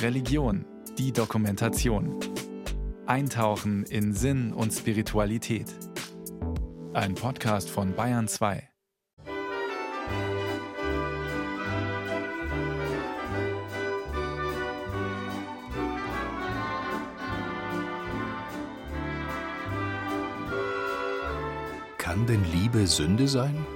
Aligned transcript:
Religion, 0.00 0.64
die 0.98 1.12
Dokumentation. 1.12 2.18
Eintauchen 3.06 3.84
in 3.84 4.12
Sinn 4.14 4.52
und 4.52 4.72
Spiritualität. 4.72 5.66
Ein 6.92 7.14
Podcast 7.14 7.70
von 7.70 7.94
Bayern 7.94 8.28
2. 8.28 8.68
Kann 21.98 22.26
denn 22.26 22.44
Liebe 22.52 22.86
Sünde 22.86 23.26
sein? 23.28 23.66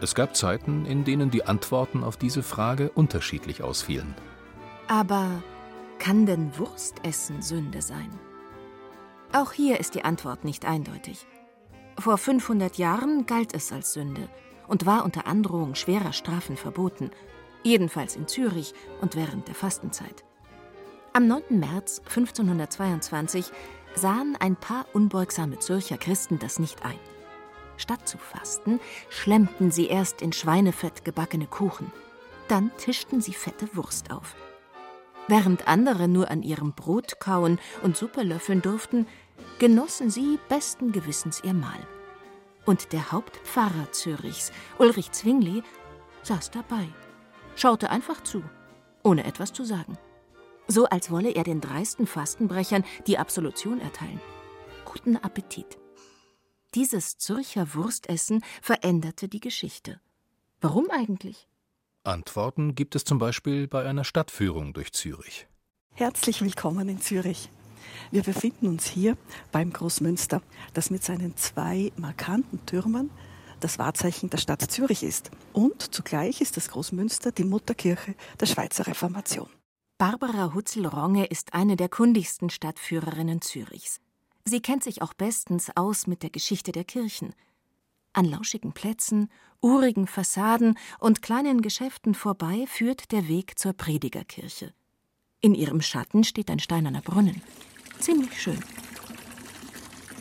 Es 0.00 0.14
gab 0.14 0.36
Zeiten, 0.36 0.84
in 0.86 1.04
denen 1.04 1.30
die 1.30 1.44
Antworten 1.44 2.04
auf 2.04 2.16
diese 2.16 2.42
Frage 2.42 2.90
unterschiedlich 2.90 3.62
ausfielen. 3.62 4.14
Aber 4.86 5.42
kann 5.98 6.24
denn 6.24 6.56
Wurstessen 6.56 7.42
Sünde 7.42 7.82
sein? 7.82 8.10
Auch 9.32 9.52
hier 9.52 9.80
ist 9.80 9.94
die 9.94 10.04
Antwort 10.04 10.44
nicht 10.44 10.64
eindeutig. 10.64 11.26
Vor 11.98 12.16
500 12.16 12.78
Jahren 12.78 13.26
galt 13.26 13.54
es 13.54 13.72
als 13.72 13.92
Sünde 13.92 14.28
und 14.68 14.86
war 14.86 15.04
unter 15.04 15.26
Androhung 15.26 15.74
schwerer 15.74 16.12
Strafen 16.12 16.56
verboten, 16.56 17.10
jedenfalls 17.64 18.14
in 18.14 18.28
Zürich 18.28 18.74
und 19.00 19.16
während 19.16 19.48
der 19.48 19.56
Fastenzeit. 19.56 20.24
Am 21.12 21.26
9. 21.26 21.58
März 21.58 22.02
1522 22.06 23.50
sahen 23.96 24.36
ein 24.38 24.54
paar 24.54 24.86
unbeugsame 24.92 25.58
Zürcher 25.58 25.98
Christen 25.98 26.38
das 26.38 26.60
nicht 26.60 26.84
ein. 26.84 26.98
Statt 27.78 28.06
zu 28.06 28.18
fasten, 28.18 28.80
schlemmten 29.08 29.70
sie 29.70 29.86
erst 29.86 30.20
in 30.20 30.32
Schweinefett 30.32 31.04
gebackene 31.04 31.46
Kuchen. 31.46 31.90
Dann 32.48 32.70
tischten 32.76 33.20
sie 33.22 33.32
fette 33.32 33.74
Wurst 33.74 34.10
auf. 34.10 34.34
Während 35.28 35.68
andere 35.68 36.08
nur 36.08 36.30
an 36.30 36.42
ihrem 36.42 36.72
Brot 36.72 37.20
kauen 37.20 37.58
und 37.82 37.96
Suppe 37.96 38.22
löffeln 38.22 38.62
durften, 38.62 39.06
genossen 39.58 40.10
sie 40.10 40.38
besten 40.48 40.90
Gewissens 40.92 41.42
ihr 41.44 41.54
Mahl. 41.54 41.86
Und 42.66 42.92
der 42.92 43.12
Hauptpfarrer 43.12 43.92
Zürichs, 43.92 44.52
Ulrich 44.78 45.12
Zwingli, 45.12 45.62
saß 46.22 46.50
dabei, 46.50 46.88
schaute 47.56 47.90
einfach 47.90 48.22
zu, 48.22 48.42
ohne 49.02 49.24
etwas 49.24 49.52
zu 49.52 49.64
sagen. 49.64 49.96
So 50.66 50.86
als 50.86 51.10
wolle 51.10 51.30
er 51.30 51.44
den 51.44 51.60
dreisten 51.60 52.06
Fastenbrechern 52.06 52.84
die 53.06 53.18
Absolution 53.18 53.80
erteilen. 53.80 54.20
Guten 54.84 55.16
Appetit. 55.16 55.77
Dieses 56.74 57.16
Zürcher 57.16 57.74
Wurstessen 57.74 58.44
veränderte 58.60 59.28
die 59.28 59.40
Geschichte. 59.40 60.00
Warum 60.60 60.90
eigentlich? 60.90 61.48
Antworten 62.04 62.74
gibt 62.74 62.94
es 62.94 63.04
zum 63.04 63.18
Beispiel 63.18 63.66
bei 63.66 63.86
einer 63.86 64.04
Stadtführung 64.04 64.74
durch 64.74 64.92
Zürich. 64.92 65.46
Herzlich 65.94 66.42
willkommen 66.42 66.90
in 66.90 67.00
Zürich. 67.00 67.48
Wir 68.10 68.22
befinden 68.22 68.66
uns 68.66 68.86
hier 68.86 69.16
beim 69.50 69.72
Großmünster, 69.72 70.42
das 70.74 70.90
mit 70.90 71.02
seinen 71.02 71.38
zwei 71.38 71.90
markanten 71.96 72.64
Türmen 72.66 73.10
das 73.60 73.78
Wahrzeichen 73.78 74.28
der 74.28 74.38
Stadt 74.38 74.60
Zürich 74.70 75.02
ist. 75.02 75.30
Und 75.54 75.94
zugleich 75.94 76.42
ist 76.42 76.58
das 76.58 76.68
Großmünster 76.68 77.32
die 77.32 77.44
Mutterkirche 77.44 78.14
der 78.38 78.46
Schweizer 78.46 78.86
Reformation. 78.86 79.48
Barbara 79.96 80.54
Hutzel-Ronge 80.54 81.26
ist 81.26 81.54
eine 81.54 81.76
der 81.76 81.88
kundigsten 81.88 82.50
Stadtführerinnen 82.50 83.40
Zürichs. 83.40 84.00
Sie 84.48 84.60
kennt 84.60 84.82
sich 84.82 85.02
auch 85.02 85.12
bestens 85.12 85.70
aus 85.76 86.06
mit 86.06 86.22
der 86.22 86.30
Geschichte 86.30 86.72
der 86.72 86.84
Kirchen. 86.84 87.34
An 88.14 88.24
lauschigen 88.24 88.72
Plätzen, 88.72 89.30
urigen 89.60 90.06
Fassaden 90.06 90.78
und 90.98 91.20
kleinen 91.20 91.60
Geschäften 91.60 92.14
vorbei 92.14 92.64
führt 92.66 93.12
der 93.12 93.28
Weg 93.28 93.58
zur 93.58 93.74
Predigerkirche. 93.74 94.72
In 95.42 95.54
ihrem 95.54 95.82
Schatten 95.82 96.24
steht 96.24 96.50
ein 96.50 96.60
steinerner 96.60 97.02
Brunnen. 97.02 97.42
Ziemlich 98.00 98.40
schön. 98.40 98.58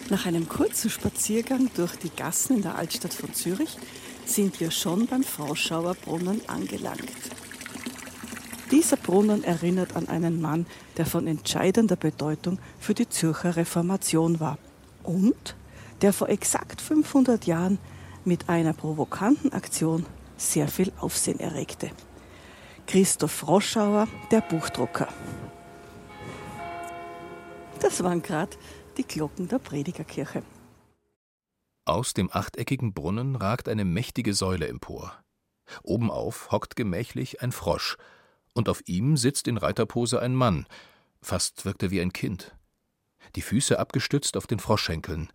Nach 0.10 0.26
einem 0.26 0.50
kurzen 0.50 0.90
Spaziergang 0.90 1.72
durch 1.76 1.96
die 1.96 2.10
Gassen 2.10 2.58
in 2.58 2.64
der 2.64 2.76
Altstadt 2.76 3.14
von 3.14 3.34
Zürich 3.34 3.78
sind 4.26 4.60
wir 4.60 4.72
schon 4.72 5.08
beim 5.08 5.24
Froschauer 5.24 5.96
Brunnen 5.96 6.42
angelangt. 6.50 7.14
Dieser 8.72 8.98
Brunnen 8.98 9.44
erinnert 9.46 9.96
an 9.96 10.10
einen 10.10 10.42
Mann, 10.42 10.66
der 10.98 11.06
von 11.06 11.26
entscheidender 11.26 11.96
Bedeutung 11.96 12.60
für 12.80 12.94
die 12.94 13.08
Zürcher 13.08 13.56
Reformation 13.56 14.40
war 14.42 14.58
und 15.04 15.56
der 16.02 16.12
vor 16.12 16.30
exakt 16.30 16.82
500 16.82 17.46
Jahren 17.46 17.80
mit 18.26 18.50
einer 18.50 18.74
provokanten 18.74 19.54
Aktion 19.54 20.06
sehr 20.36 20.68
viel 20.68 20.92
Aufsehen 21.00 21.40
erregte. 21.40 21.92
Christoph 22.88 23.48
Roschauer, 23.48 24.08
der 24.32 24.42
Buchdrucker. 24.42 25.08
Das 27.80 28.04
waren 28.04 28.22
gerade 28.22 28.58
die 28.98 29.04
Glocken 29.04 29.48
der 29.48 29.60
Predigerkirche. 29.60 30.44
Aus 31.86 32.14
dem 32.14 32.30
achteckigen 32.32 32.94
Brunnen 32.94 33.38
ragt 33.38 33.70
eine 33.70 33.86
mächtige 33.86 34.34
Säule 34.34 34.68
empor. 34.68 35.14
Obenauf 35.84 36.52
hockt 36.52 36.76
gemächlich 36.76 37.42
ein 37.42 37.52
Frosch, 37.52 37.98
und 38.58 38.70
auf 38.70 38.82
ihm 38.86 39.18
sitzt 39.18 39.48
in 39.48 39.58
Reiterpose 39.58 40.20
ein 40.20 40.36
Mann, 40.36 40.66
fast 41.22 41.66
wirkt 41.66 41.84
er 41.84 41.92
wie 41.92 42.02
ein 42.02 42.14
Kind. 42.14 42.56
Die 43.36 43.42
Füße 43.42 43.80
abgestützt 43.80 44.38
auf 44.38 44.48
den 44.48 44.60
Froschschenkeln, 44.60 45.32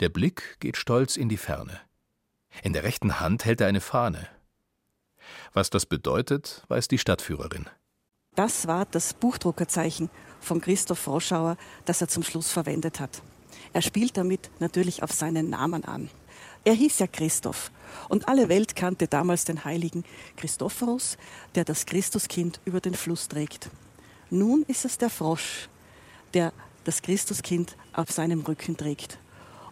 der 0.00 0.08
Blick 0.08 0.56
geht 0.60 0.76
stolz 0.76 1.16
in 1.16 1.28
die 1.28 1.36
Ferne. 1.36 1.80
In 2.62 2.72
der 2.72 2.82
rechten 2.82 3.20
Hand 3.20 3.44
hält 3.44 3.60
er 3.60 3.68
eine 3.68 3.80
Fahne. 3.80 4.28
Was 5.52 5.70
das 5.70 5.86
bedeutet, 5.86 6.64
weiß 6.68 6.88
die 6.88 6.98
Stadtführerin. 6.98 7.68
Das 8.34 8.66
war 8.66 8.86
das 8.86 9.14
Buchdruckerzeichen 9.14 10.10
von 10.40 10.60
Christoph 10.60 10.98
Froschauer, 10.98 11.56
das 11.84 12.00
er 12.00 12.08
zum 12.08 12.22
Schluss 12.22 12.50
verwendet 12.50 12.98
hat. 12.98 13.22
Er 13.72 13.82
spielt 13.82 14.16
damit 14.16 14.50
natürlich 14.58 15.02
auf 15.02 15.12
seinen 15.12 15.50
Namen 15.50 15.84
an. 15.84 16.10
Er 16.64 16.74
hieß 16.74 17.00
ja 17.00 17.06
Christoph 17.08 17.72
und 18.08 18.28
alle 18.28 18.48
Welt 18.48 18.76
kannte 18.76 19.08
damals 19.08 19.44
den 19.44 19.64
heiligen 19.64 20.04
Christophorus, 20.36 21.16
der 21.54 21.64
das 21.64 21.86
Christuskind 21.86 22.60
über 22.64 22.80
den 22.80 22.94
Fluss 22.94 23.28
trägt. 23.28 23.70
Nun 24.30 24.62
ist 24.68 24.84
es 24.84 24.96
der 24.96 25.10
Frosch, 25.10 25.68
der 26.34 26.52
das 26.84 27.02
Christuskind 27.02 27.76
auf 27.92 28.10
seinem 28.10 28.40
Rücken 28.42 28.76
trägt. 28.76 29.18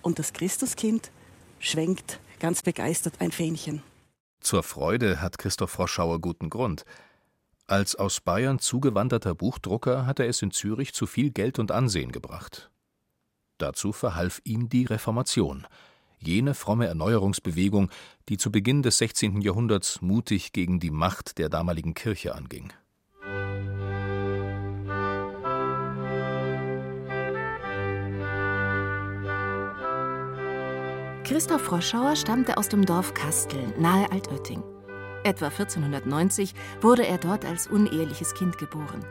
Und 0.03 0.19
das 0.19 0.33
Christuskind 0.33 1.13
schwenkt 1.61 2.21
ganz 2.41 2.63
begeistert 2.63 3.21
ein 3.21 3.31
Fähnchen. 3.31 3.83
Zur 4.41 4.63
Freude 4.63 5.21
hat 5.21 5.39
Christoph 5.39 5.71
Froschauer 5.71 6.21
guten 6.21 6.51
Grund. 6.51 6.85
Als 7.67 7.95
aus 7.95 8.21
Bayern 8.21 8.59
zugewanderter 8.59 9.35
Buchdrucker 9.35 10.07
hat 10.07 10.19
er 10.19 10.27
es 10.27 10.43
in 10.43 10.51
Zürich 10.51 10.93
zu 10.93 11.07
viel 11.07 11.31
Geld 11.31 11.59
und 11.59 11.71
Ansehen 11.71 12.11
gebracht. 12.11 12.71
Dazu 13.59 13.93
verhalf 13.93 14.41
ihm 14.43 14.69
die 14.69 14.87
Reformation– 14.87 15.69
jene 16.21 16.55
fromme 16.55 16.87
Erneuerungsbewegung, 16.87 17.91
die 18.29 18.37
zu 18.37 18.53
Beginn 18.53 18.83
des 18.83 18.99
16. 18.99 19.41
Jahrhunderts 19.41 20.01
mutig 20.03 20.53
gegen 20.53 20.81
die 20.81 20.91
Macht 20.91 21.39
der 21.39 21.49
damaligen 21.49 21.95
Kirche 21.95 22.35
anging. 22.35 22.73
Christoph 31.25 31.63
Froschauer 31.63 32.17
stammte 32.17 32.57
aus 32.57 32.69
dem 32.69 32.85
Dorf 32.85 33.15
Kastel 33.15 33.73
nahe 33.79 34.11
Altötting. 34.11 34.63
Etwa 35.23 35.47
1490 35.47 36.55
wurde 36.81 37.07
er 37.07 37.19
dort 37.19 37.45
als 37.45 37.69
uneheliches 37.69 38.35
Kind 38.35 38.59
geboren. 38.59 39.05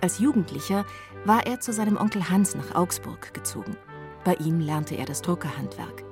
Als 0.00 0.18
Jugendlicher 0.18 0.84
war 1.24 1.46
er 1.46 1.60
zu 1.60 1.72
seinem 1.72 1.96
Onkel 1.96 2.28
Hans 2.28 2.54
nach 2.54 2.74
Augsburg 2.74 3.32
gezogen. 3.34 3.76
Bei 4.24 4.34
ihm 4.34 4.60
lernte 4.60 4.96
er 4.96 5.06
das 5.06 5.22
Druckerhandwerk. 5.22 6.07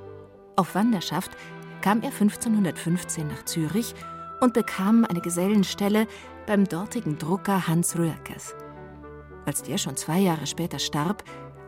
Auf 0.56 0.75
Wanderschaft 0.75 1.33
kam 1.83 2.00
er 2.00 2.11
1515 2.11 3.28
nach 3.28 3.44
Zürich 3.44 3.94
und 4.41 4.55
bekam 4.55 5.05
eine 5.05 5.21
Gesellenstelle 5.21 6.06
beim 6.47 6.67
dortigen 6.67 7.19
Drucker 7.19 7.69
Hans 7.69 7.99
Röhrkes. 7.99 8.55
Als 9.44 9.62
der 9.62 9.76
schon 9.76 9.97
zwei 9.97 10.19
Jahre 10.19 10.47
später 10.47 10.79
starb, 10.79 11.25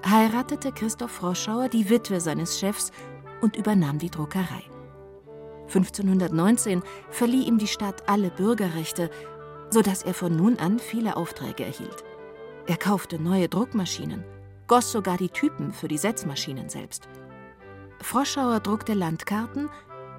heiratete 0.08 0.72
Christoph 0.72 1.12
Froschauer 1.12 1.68
die 1.68 1.90
Witwe 1.90 2.20
seines 2.20 2.58
Chefs 2.58 2.90
und 3.42 3.56
übernahm 3.56 3.98
die 3.98 4.10
Druckerei. 4.10 4.64
1519 5.66 6.82
verlieh 7.10 7.42
ihm 7.42 7.58
die 7.58 7.66
Stadt 7.66 8.08
alle 8.08 8.30
Bürgerrechte, 8.30 9.10
sodass 9.68 10.02
er 10.02 10.14
von 10.14 10.34
nun 10.34 10.58
an 10.58 10.78
viele 10.78 11.16
Aufträge 11.16 11.64
erhielt. 11.64 12.04
Er 12.66 12.78
kaufte 12.78 13.20
neue 13.20 13.48
Druckmaschinen, 13.48 14.24
goss 14.66 14.92
sogar 14.92 15.18
die 15.18 15.28
Typen 15.28 15.72
für 15.72 15.88
die 15.88 15.98
Setzmaschinen 15.98 16.70
selbst. 16.70 17.08
Froschauer 18.00 18.60
druckte 18.60 18.94
Landkarten 18.94 19.68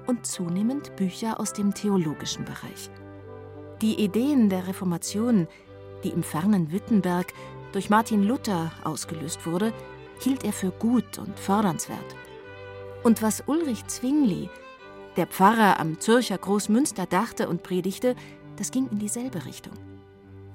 und 0.06 0.26
zunehmend 0.26 0.94
Bücher 0.96 1.40
aus 1.40 1.52
dem 1.52 1.74
theologischen 1.74 2.44
Bereich. 2.44 2.90
Die 3.80 4.02
Ideen 4.02 4.50
der 4.50 4.66
Reformation, 4.66 5.48
die 6.04 6.10
im 6.10 6.22
fernen 6.22 6.72
Wittenberg 6.72 7.32
durch 7.72 7.90
Martin 7.90 8.22
Luther 8.22 8.72
ausgelöst 8.84 9.46
wurde, 9.46 9.72
hielt 10.20 10.44
er 10.44 10.52
für 10.52 10.70
gut 10.70 11.18
und 11.18 11.38
fördernswert. 11.38 12.16
Und 13.02 13.22
was 13.22 13.44
Ulrich 13.46 13.86
Zwingli, 13.86 14.50
der 15.16 15.26
Pfarrer 15.26 15.80
am 15.80 15.98
Zürcher 15.98 16.36
Großmünster, 16.36 17.06
dachte 17.06 17.48
und 17.48 17.62
predigte, 17.62 18.14
das 18.56 18.70
ging 18.70 18.88
in 18.90 18.98
dieselbe 18.98 19.46
Richtung. 19.46 19.72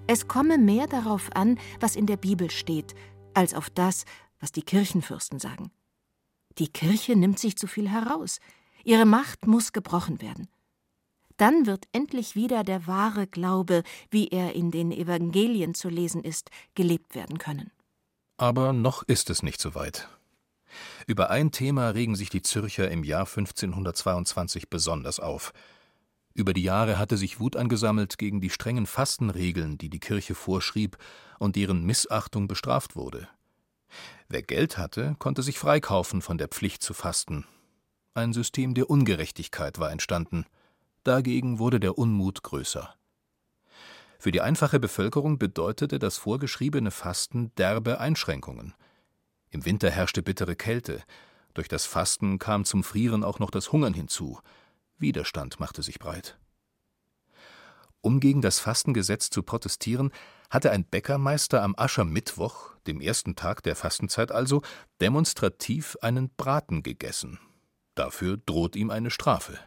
Es 0.08 0.28
komme 0.28 0.60
mehr 0.60 0.86
darauf 0.86 1.30
an, 1.36 1.58
was 1.80 1.96
in 1.96 2.06
der 2.06 2.18
Bibel 2.18 2.52
steht, 2.52 2.94
als 3.34 3.56
auf 3.56 3.72
das, 3.72 4.06
was 4.40 4.52
die 4.52 4.62
Kirchenfürsten 4.62 5.40
sagen. 5.40 5.72
Die 6.58 6.70
Kirche 6.70 7.16
nimmt 7.16 7.40
sich 7.40 7.58
zu 7.58 7.68
viel 7.68 7.90
heraus. 7.90 8.40
Ihre 8.84 9.06
Macht 9.06 9.48
muss 9.48 9.74
gebrochen 9.74 10.22
werden. 10.22 10.48
Dann 11.38 11.66
wird 11.66 11.86
endlich 11.92 12.36
wieder 12.36 12.64
der 12.64 12.88
wahre 12.88 13.28
Glaube, 13.28 13.84
wie 14.10 14.30
er 14.30 14.54
in 14.54 14.72
den 14.72 14.92
Evangelien 14.92 15.74
zu 15.74 15.90
lesen 15.90 16.24
ist, 16.24 16.50
gelebt 16.76 17.14
werden 17.14 17.38
können. 17.38 17.72
Aber 18.38 18.74
noch 18.74 19.04
ist 19.04 19.30
es 19.30 19.44
nicht 19.44 19.60
so 19.60 19.76
weit. 19.76 20.08
Über 21.08 21.30
ein 21.30 21.52
Thema 21.52 21.90
regen 21.90 22.16
sich 22.16 22.30
die 22.30 22.42
Zürcher 22.42 22.90
im 22.90 23.04
Jahr 23.04 23.26
1522 23.26 24.70
besonders 24.70 25.20
auf. 25.20 25.54
Über 26.34 26.54
die 26.54 26.64
Jahre 26.64 26.98
hatte 26.98 27.18
sich 27.18 27.40
Wut 27.40 27.56
angesammelt 27.56 28.18
gegen 28.18 28.42
die 28.42 28.50
strengen 28.50 28.86
Fastenregeln, 28.86 29.78
die 29.78 29.90
die 29.90 30.02
Kirche 30.02 30.36
vorschrieb 30.36 30.98
und 31.40 31.56
deren 31.56 31.86
Missachtung 31.86 32.48
bestraft 32.48 32.96
wurde. 32.96 33.30
Wer 34.28 34.42
Geld 34.42 34.78
hatte, 34.78 35.16
konnte 35.20 35.44
sich 35.44 35.60
freikaufen 35.60 36.22
von 36.22 36.38
der 36.38 36.48
Pflicht 36.48 36.82
zu 36.82 36.94
fasten. 36.94 37.46
Ein 38.14 38.34
System 38.34 38.74
der 38.74 38.90
Ungerechtigkeit 38.90 39.78
war 39.80 39.92
entstanden. 39.92 40.46
Dagegen 41.04 41.60
wurde 41.60 41.80
der 41.80 41.98
Unmut 41.98 42.42
größer. 42.42 42.96
Für 44.18 44.32
die 44.32 44.42
einfache 44.42 44.80
Bevölkerung 44.80 45.38
bedeutete 45.38 46.00
das 46.00 46.18
vorgeschriebene 46.18 46.90
Fasten 46.90 47.54
derbe 47.56 48.00
Einschränkungen. 48.00 48.74
Im 49.52 49.66
Winter 49.66 49.92
herrschte 49.92 50.24
bittere 50.24 50.56
Kälte. 50.56 51.04
Durch 51.54 51.68
das 51.68 51.86
Fasten 51.86 52.40
kam 52.40 52.66
zum 52.66 52.84
Frieren 52.84 53.24
auch 53.24 53.40
noch 53.40 53.52
das 53.52 53.72
Hungern 53.72 53.94
hinzu. 53.94 54.40
Widerstand 54.98 55.60
machte 55.60 55.84
sich 55.84 56.00
breit. 56.00 56.40
Um 58.02 58.20
gegen 58.20 58.42
das 58.42 58.60
Fastengesetz 58.60 59.30
zu 59.30 59.44
protestieren, 59.44 60.12
hatte 60.50 60.72
ein 60.72 60.86
Bäckermeister 60.86 61.62
am 61.64 61.76
Aschermittwoch, 61.78 62.76
dem 62.88 63.02
ersten 63.02 63.36
Tag 63.36 63.64
der 63.64 63.76
Fastenzeit 63.76 64.32
also, 64.32 64.62
demonstrativ 65.02 65.98
einen 66.02 66.30
Braten 66.30 66.84
gegessen. 66.84 67.40
Dafür 67.96 68.38
droht 68.38 68.76
ihm 68.76 68.90
eine 68.90 69.12
Strafe. 69.12 69.58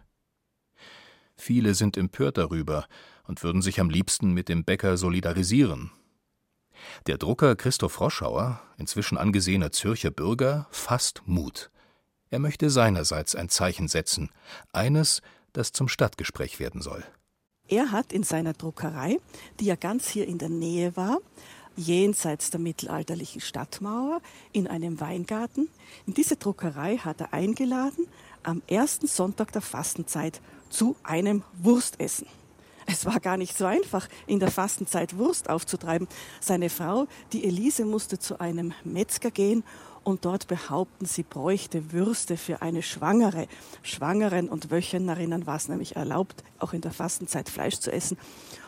Viele 1.36 1.74
sind 1.74 1.96
empört 1.96 2.38
darüber 2.38 2.86
und 3.24 3.42
würden 3.42 3.62
sich 3.62 3.80
am 3.80 3.90
liebsten 3.90 4.32
mit 4.32 4.48
dem 4.48 4.64
Bäcker 4.64 4.96
solidarisieren, 4.96 5.90
der 7.06 7.18
Drucker 7.18 7.56
Christoph 7.56 8.00
Roschauer, 8.00 8.60
inzwischen 8.76 9.18
angesehener 9.18 9.72
Zürcher 9.72 10.10
Bürger, 10.10 10.66
fasst 10.70 11.22
Mut. 11.26 11.70
Er 12.30 12.38
möchte 12.38 12.70
seinerseits 12.70 13.34
ein 13.34 13.48
Zeichen 13.48 13.88
setzen, 13.88 14.30
eines, 14.72 15.22
das 15.52 15.72
zum 15.72 15.88
Stadtgespräch 15.88 16.60
werden 16.60 16.82
soll. 16.82 17.04
Er 17.68 17.92
hat 17.92 18.12
in 18.14 18.22
seiner 18.22 18.54
Druckerei, 18.54 19.20
die 19.60 19.66
ja 19.66 19.76
ganz 19.76 20.08
hier 20.08 20.26
in 20.26 20.38
der 20.38 20.48
Nähe 20.48 20.96
war, 20.96 21.18
jenseits 21.76 22.50
der 22.50 22.60
mittelalterlichen 22.60 23.42
Stadtmauer, 23.42 24.22
in 24.52 24.66
einem 24.66 25.00
Weingarten, 25.00 25.68
in 26.06 26.14
diese 26.14 26.36
Druckerei 26.36 26.96
hat 26.96 27.20
er 27.20 27.34
eingeladen, 27.34 28.08
am 28.42 28.62
ersten 28.66 29.06
Sonntag 29.06 29.52
der 29.52 29.62
Fastenzeit 29.62 30.40
zu 30.70 30.96
einem 31.02 31.44
Wurstessen. 31.62 32.26
Es 32.86 33.04
war 33.04 33.20
gar 33.20 33.36
nicht 33.36 33.56
so 33.56 33.66
einfach, 33.66 34.08
in 34.26 34.40
der 34.40 34.50
Fastenzeit 34.50 35.18
Wurst 35.18 35.50
aufzutreiben. 35.50 36.08
Seine 36.40 36.70
Frau, 36.70 37.06
die 37.34 37.44
Elise, 37.44 37.84
musste 37.84 38.18
zu 38.18 38.40
einem 38.40 38.72
Metzger 38.82 39.30
gehen 39.30 39.62
und 40.08 40.24
dort 40.24 40.48
behaupten, 40.48 41.04
sie 41.04 41.22
bräuchte 41.22 41.92
Würste 41.92 42.38
für 42.38 42.62
eine 42.62 42.82
Schwangere. 42.82 43.46
Schwangeren 43.82 44.48
und 44.48 44.70
Wöchnerinnen 44.70 45.46
war 45.46 45.56
es 45.56 45.68
nämlich 45.68 45.96
erlaubt, 45.96 46.42
auch 46.58 46.72
in 46.72 46.80
der 46.80 46.92
Fastenzeit 46.92 47.50
Fleisch 47.50 47.78
zu 47.78 47.92
essen. 47.92 48.16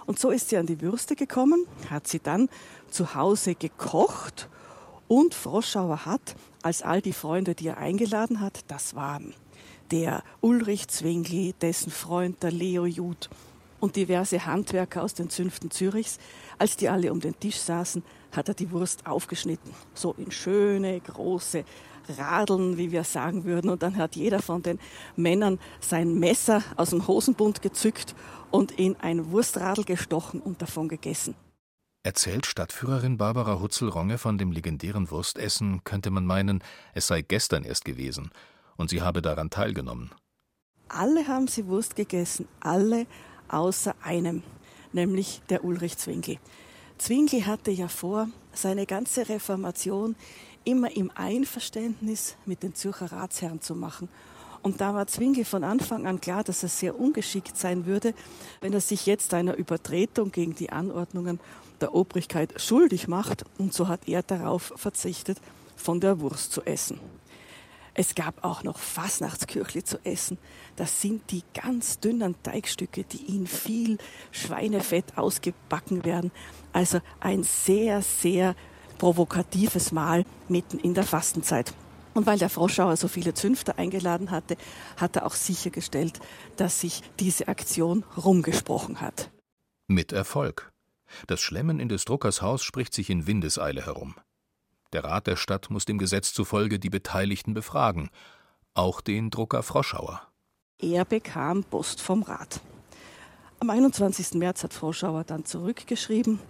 Und 0.04 0.18
so 0.18 0.28
ist 0.28 0.50
sie 0.50 0.58
an 0.58 0.66
die 0.66 0.82
Würste 0.82 1.16
gekommen, 1.16 1.64
hat 1.88 2.06
sie 2.08 2.20
dann 2.20 2.50
zu 2.90 3.14
Hause 3.14 3.54
gekocht 3.54 4.50
und 5.08 5.32
Froschauer 5.32 6.04
hat, 6.04 6.36
als 6.62 6.82
all 6.82 7.00
die 7.00 7.14
Freunde, 7.14 7.54
die 7.54 7.68
er 7.68 7.78
eingeladen 7.78 8.40
hat, 8.40 8.60
das 8.68 8.94
waren 8.94 9.32
der 9.90 10.22
Ulrich 10.42 10.88
Zwingli, 10.88 11.54
dessen 11.60 11.90
Freund 11.90 12.42
der 12.42 12.52
Leo 12.52 12.84
Jud, 12.84 13.30
und 13.80 13.96
diverse 13.96 14.46
Handwerker 14.46 15.02
aus 15.02 15.14
den 15.14 15.30
Zünften 15.30 15.70
Zürichs. 15.70 16.18
Als 16.58 16.76
die 16.76 16.88
alle 16.88 17.12
um 17.12 17.20
den 17.20 17.38
Tisch 17.38 17.56
saßen, 17.56 18.02
hat 18.32 18.48
er 18.48 18.54
die 18.54 18.70
Wurst 18.70 19.06
aufgeschnitten, 19.06 19.74
so 19.94 20.14
in 20.16 20.30
schöne, 20.30 21.00
große 21.00 21.64
Radeln, 22.18 22.76
wie 22.76 22.92
wir 22.92 23.04
sagen 23.04 23.44
würden. 23.44 23.70
Und 23.70 23.82
dann 23.82 23.96
hat 23.96 24.16
jeder 24.16 24.40
von 24.42 24.62
den 24.62 24.78
Männern 25.16 25.58
sein 25.80 26.18
Messer 26.18 26.62
aus 26.76 26.90
dem 26.90 27.06
Hosenbund 27.06 27.62
gezückt 27.62 28.14
und 28.50 28.72
in 28.72 28.96
ein 28.96 29.30
Wurstradel 29.30 29.84
gestochen 29.84 30.40
und 30.40 30.62
davon 30.62 30.88
gegessen. 30.88 31.34
Erzählt 32.02 32.46
Stadtführerin 32.46 33.18
Barbara 33.18 33.60
Hutzel-Ronge 33.60 34.16
von 34.16 34.38
dem 34.38 34.52
legendären 34.52 35.10
Wurstessen, 35.10 35.84
könnte 35.84 36.10
man 36.10 36.24
meinen, 36.24 36.64
es 36.94 37.06
sei 37.06 37.20
gestern 37.20 37.62
erst 37.62 37.84
gewesen 37.84 38.30
und 38.76 38.88
sie 38.88 39.02
habe 39.02 39.20
daran 39.20 39.50
teilgenommen. 39.50 40.10
Alle 40.88 41.28
haben 41.28 41.46
sie 41.46 41.66
Wurst 41.66 41.96
gegessen, 41.96 42.48
alle 42.60 43.06
außer 43.52 43.94
einem, 44.02 44.42
nämlich 44.92 45.42
der 45.48 45.64
Ulrich 45.64 45.98
Zwingli. 45.98 46.38
Zwingli 46.98 47.42
hatte 47.42 47.70
ja 47.70 47.88
vor, 47.88 48.28
seine 48.52 48.86
ganze 48.86 49.28
Reformation 49.28 50.16
immer 50.64 50.94
im 50.94 51.10
Einverständnis 51.14 52.36
mit 52.46 52.62
den 52.62 52.74
Zürcher 52.74 53.12
Ratsherren 53.12 53.60
zu 53.60 53.74
machen. 53.74 54.08
Und 54.62 54.80
da 54.80 54.94
war 54.94 55.06
Zwingli 55.06 55.44
von 55.44 55.64
Anfang 55.64 56.06
an 56.06 56.20
klar, 56.20 56.44
dass 56.44 56.62
er 56.62 56.68
sehr 56.68 56.98
ungeschickt 56.98 57.56
sein 57.56 57.86
würde, 57.86 58.12
wenn 58.60 58.74
er 58.74 58.80
sich 58.80 59.06
jetzt 59.06 59.32
einer 59.32 59.54
Übertretung 59.54 60.32
gegen 60.32 60.54
die 60.54 60.70
Anordnungen 60.70 61.40
der 61.80 61.94
Obrigkeit 61.94 62.60
schuldig 62.60 63.08
macht. 63.08 63.44
Und 63.58 63.72
so 63.72 63.88
hat 63.88 64.06
er 64.06 64.22
darauf 64.22 64.74
verzichtet, 64.76 65.38
von 65.76 66.00
der 66.00 66.20
Wurst 66.20 66.52
zu 66.52 66.62
essen. 66.62 67.00
Es 68.00 68.14
gab 68.14 68.44
auch 68.44 68.62
noch 68.62 68.78
Fasnachtskirchli 68.78 69.84
zu 69.84 70.02
essen. 70.06 70.38
Das 70.76 71.02
sind 71.02 71.30
die 71.30 71.42
ganz 71.52 72.00
dünnen 72.00 72.34
Teigstücke, 72.42 73.04
die 73.04 73.36
in 73.36 73.46
viel 73.46 73.98
Schweinefett 74.30 75.18
ausgebacken 75.18 76.02
werden. 76.06 76.30
Also 76.72 77.02
ein 77.20 77.42
sehr, 77.42 78.00
sehr 78.00 78.56
provokatives 78.96 79.92
Mahl 79.92 80.24
mitten 80.48 80.78
in 80.78 80.94
der 80.94 81.04
Fastenzeit. 81.04 81.74
Und 82.14 82.24
weil 82.24 82.38
der 82.38 82.48
Froschauer 82.48 82.96
so 82.96 83.06
viele 83.06 83.34
Zünfte 83.34 83.76
eingeladen 83.76 84.30
hatte, 84.30 84.56
hat 84.96 85.16
er 85.16 85.26
auch 85.26 85.34
sichergestellt, 85.34 86.20
dass 86.56 86.80
sich 86.80 87.02
diese 87.18 87.48
Aktion 87.48 88.06
rumgesprochen 88.16 89.02
hat. 89.02 89.30
Mit 89.88 90.12
Erfolg. 90.12 90.72
Das 91.26 91.42
Schlemmen 91.42 91.78
in 91.78 91.90
des 91.90 92.06
Druckers 92.06 92.40
Haus 92.40 92.62
spricht 92.62 92.94
sich 92.94 93.10
in 93.10 93.26
Windeseile 93.26 93.84
herum. 93.84 94.14
Der 94.92 95.04
Rat 95.04 95.28
der 95.28 95.36
Stadt 95.36 95.70
muss 95.70 95.84
dem 95.84 95.98
Gesetz 95.98 96.32
zufolge 96.32 96.80
die 96.80 96.90
Beteiligten 96.90 97.54
befragen, 97.54 98.10
auch 98.74 99.00
den 99.00 99.30
Drucker 99.30 99.62
Froschauer. 99.62 100.22
Er 100.78 101.04
bekam 101.04 101.62
Post 101.62 102.00
vom 102.00 102.22
Rat. 102.22 102.60
Am 103.60 103.70
21. 103.70 104.34
März 104.34 104.64
hat 104.64 104.74
Froschauer 104.74 105.24
dann 105.24 105.44
zurückgeschrieben 105.44 106.40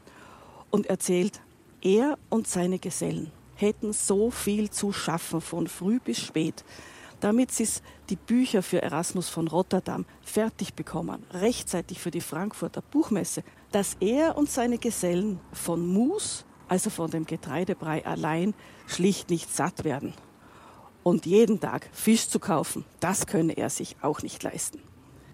und 0.71 0.87
erzählt, 0.87 1.41
er 1.83 2.19
und 2.29 2.47
seine 2.47 2.79
Gesellen 2.79 3.31
hätten 3.57 3.93
so 3.93 4.31
viel 4.31 4.71
zu 4.71 4.93
schaffen 4.93 5.41
von 5.41 5.67
früh 5.67 5.99
bis 5.99 6.21
spät, 6.21 6.65
damit 7.21 7.53
sie 7.53 7.69
die 8.09 8.17
Bücher 8.17 8.63
für 8.63 8.81
Erasmus 8.81 9.29
von 9.29 9.49
Rotterdam 9.49 10.07
fertig 10.23 10.75
bekommen, 10.75 11.27
rechtzeitig 11.33 12.01
für 12.01 12.11
die 12.11 12.23
Frankfurter 12.23 12.81
Buchmesse, 12.81 13.43
dass 13.73 13.97
er 14.01 14.39
und 14.39 14.51
seine 14.51 14.79
Gesellen 14.79 15.41
von 15.53 15.87
Mus 15.87 16.47
also 16.71 16.89
von 16.89 17.11
dem 17.11 17.27
Getreidebrei 17.27 18.07
allein, 18.07 18.55
schlicht 18.87 19.29
nicht 19.29 19.53
satt 19.53 19.83
werden. 19.83 20.15
Und 21.03 21.27
jeden 21.27 21.59
Tag 21.59 21.91
Fisch 21.93 22.29
zu 22.29 22.39
kaufen, 22.39 22.85
das 23.01 23.27
könne 23.27 23.57
er 23.57 23.71
sich 23.71 23.97
auch 24.03 24.23
nicht 24.23 24.41
leisten. 24.45 24.81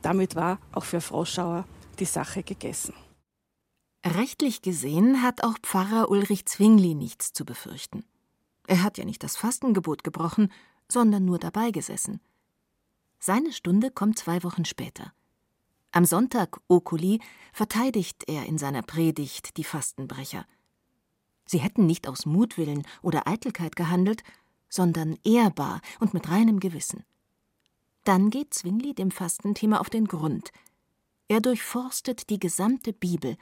Damit 0.00 0.35
war 0.35 0.59
auch 0.73 0.85
für 0.85 1.02
Froschauer 1.02 1.66
die 1.99 2.07
Sache 2.07 2.43
gegessen. 2.43 2.95
Rechtlich 4.05 4.62
gesehen 4.62 5.23
hat 5.23 5.45
auch 5.45 5.59
Pfarrer 5.62 6.09
Ulrich 6.09 6.47
Zwingli 6.47 6.95
nichts 6.95 7.35
zu 7.35 7.45
befürchten. 7.45 8.05
Er 8.66 8.83
hat 8.83 8.97
ja 8.97 9.05
nicht 9.05 9.23
das 9.23 9.37
Fastengebot 9.37 10.05
gebrochen, 10.05 10.50
sondern 10.90 11.26
nur 11.26 11.38
dabei 11.38 11.71
gesessen. 11.71 12.21
Seine 13.19 13.52
Stunde 13.52 13.90
kommt 13.90 14.19
zwei 14.19 14.43
Wochen 14.43 14.64
später. 14.64 15.12
Am 15.93 16.07
Sonntag 16.07 16.61
Okuli 16.69 17.21
verteidigt 17.52 18.25
er 18.26 18.47
in 18.47 18.57
seiner 18.57 18.83
Predigt 18.83 19.59
die 19.59 19.64
Fastenbrecher. 19.64 20.47
Sie 21.47 21.59
hätten 21.59 21.87
nicht 21.87 22.09
aus 22.09 22.26
Mutwillen 22.26 22.87
oder 23.03 23.26
Eitelkeit 23.26 23.76
gehandelt, 23.76 24.23
sondern 24.69 25.17
ehrbar 25.25 25.81
und 26.00 26.12
mit 26.12 26.29
reinem 26.29 26.61
Gewissen. 26.61 27.05
Dann 28.05 28.31
geht 28.31 28.53
Zwingli 28.53 28.95
dem 28.95 29.11
Fastenthema 29.11 29.79
auf 29.79 29.91
den 29.91 30.07
Grund. 30.07 30.53
Er 31.29 31.41
durchforstet 31.41 32.31
die 32.31 32.38
gesamte 32.38 32.93
Bibel 32.93 33.37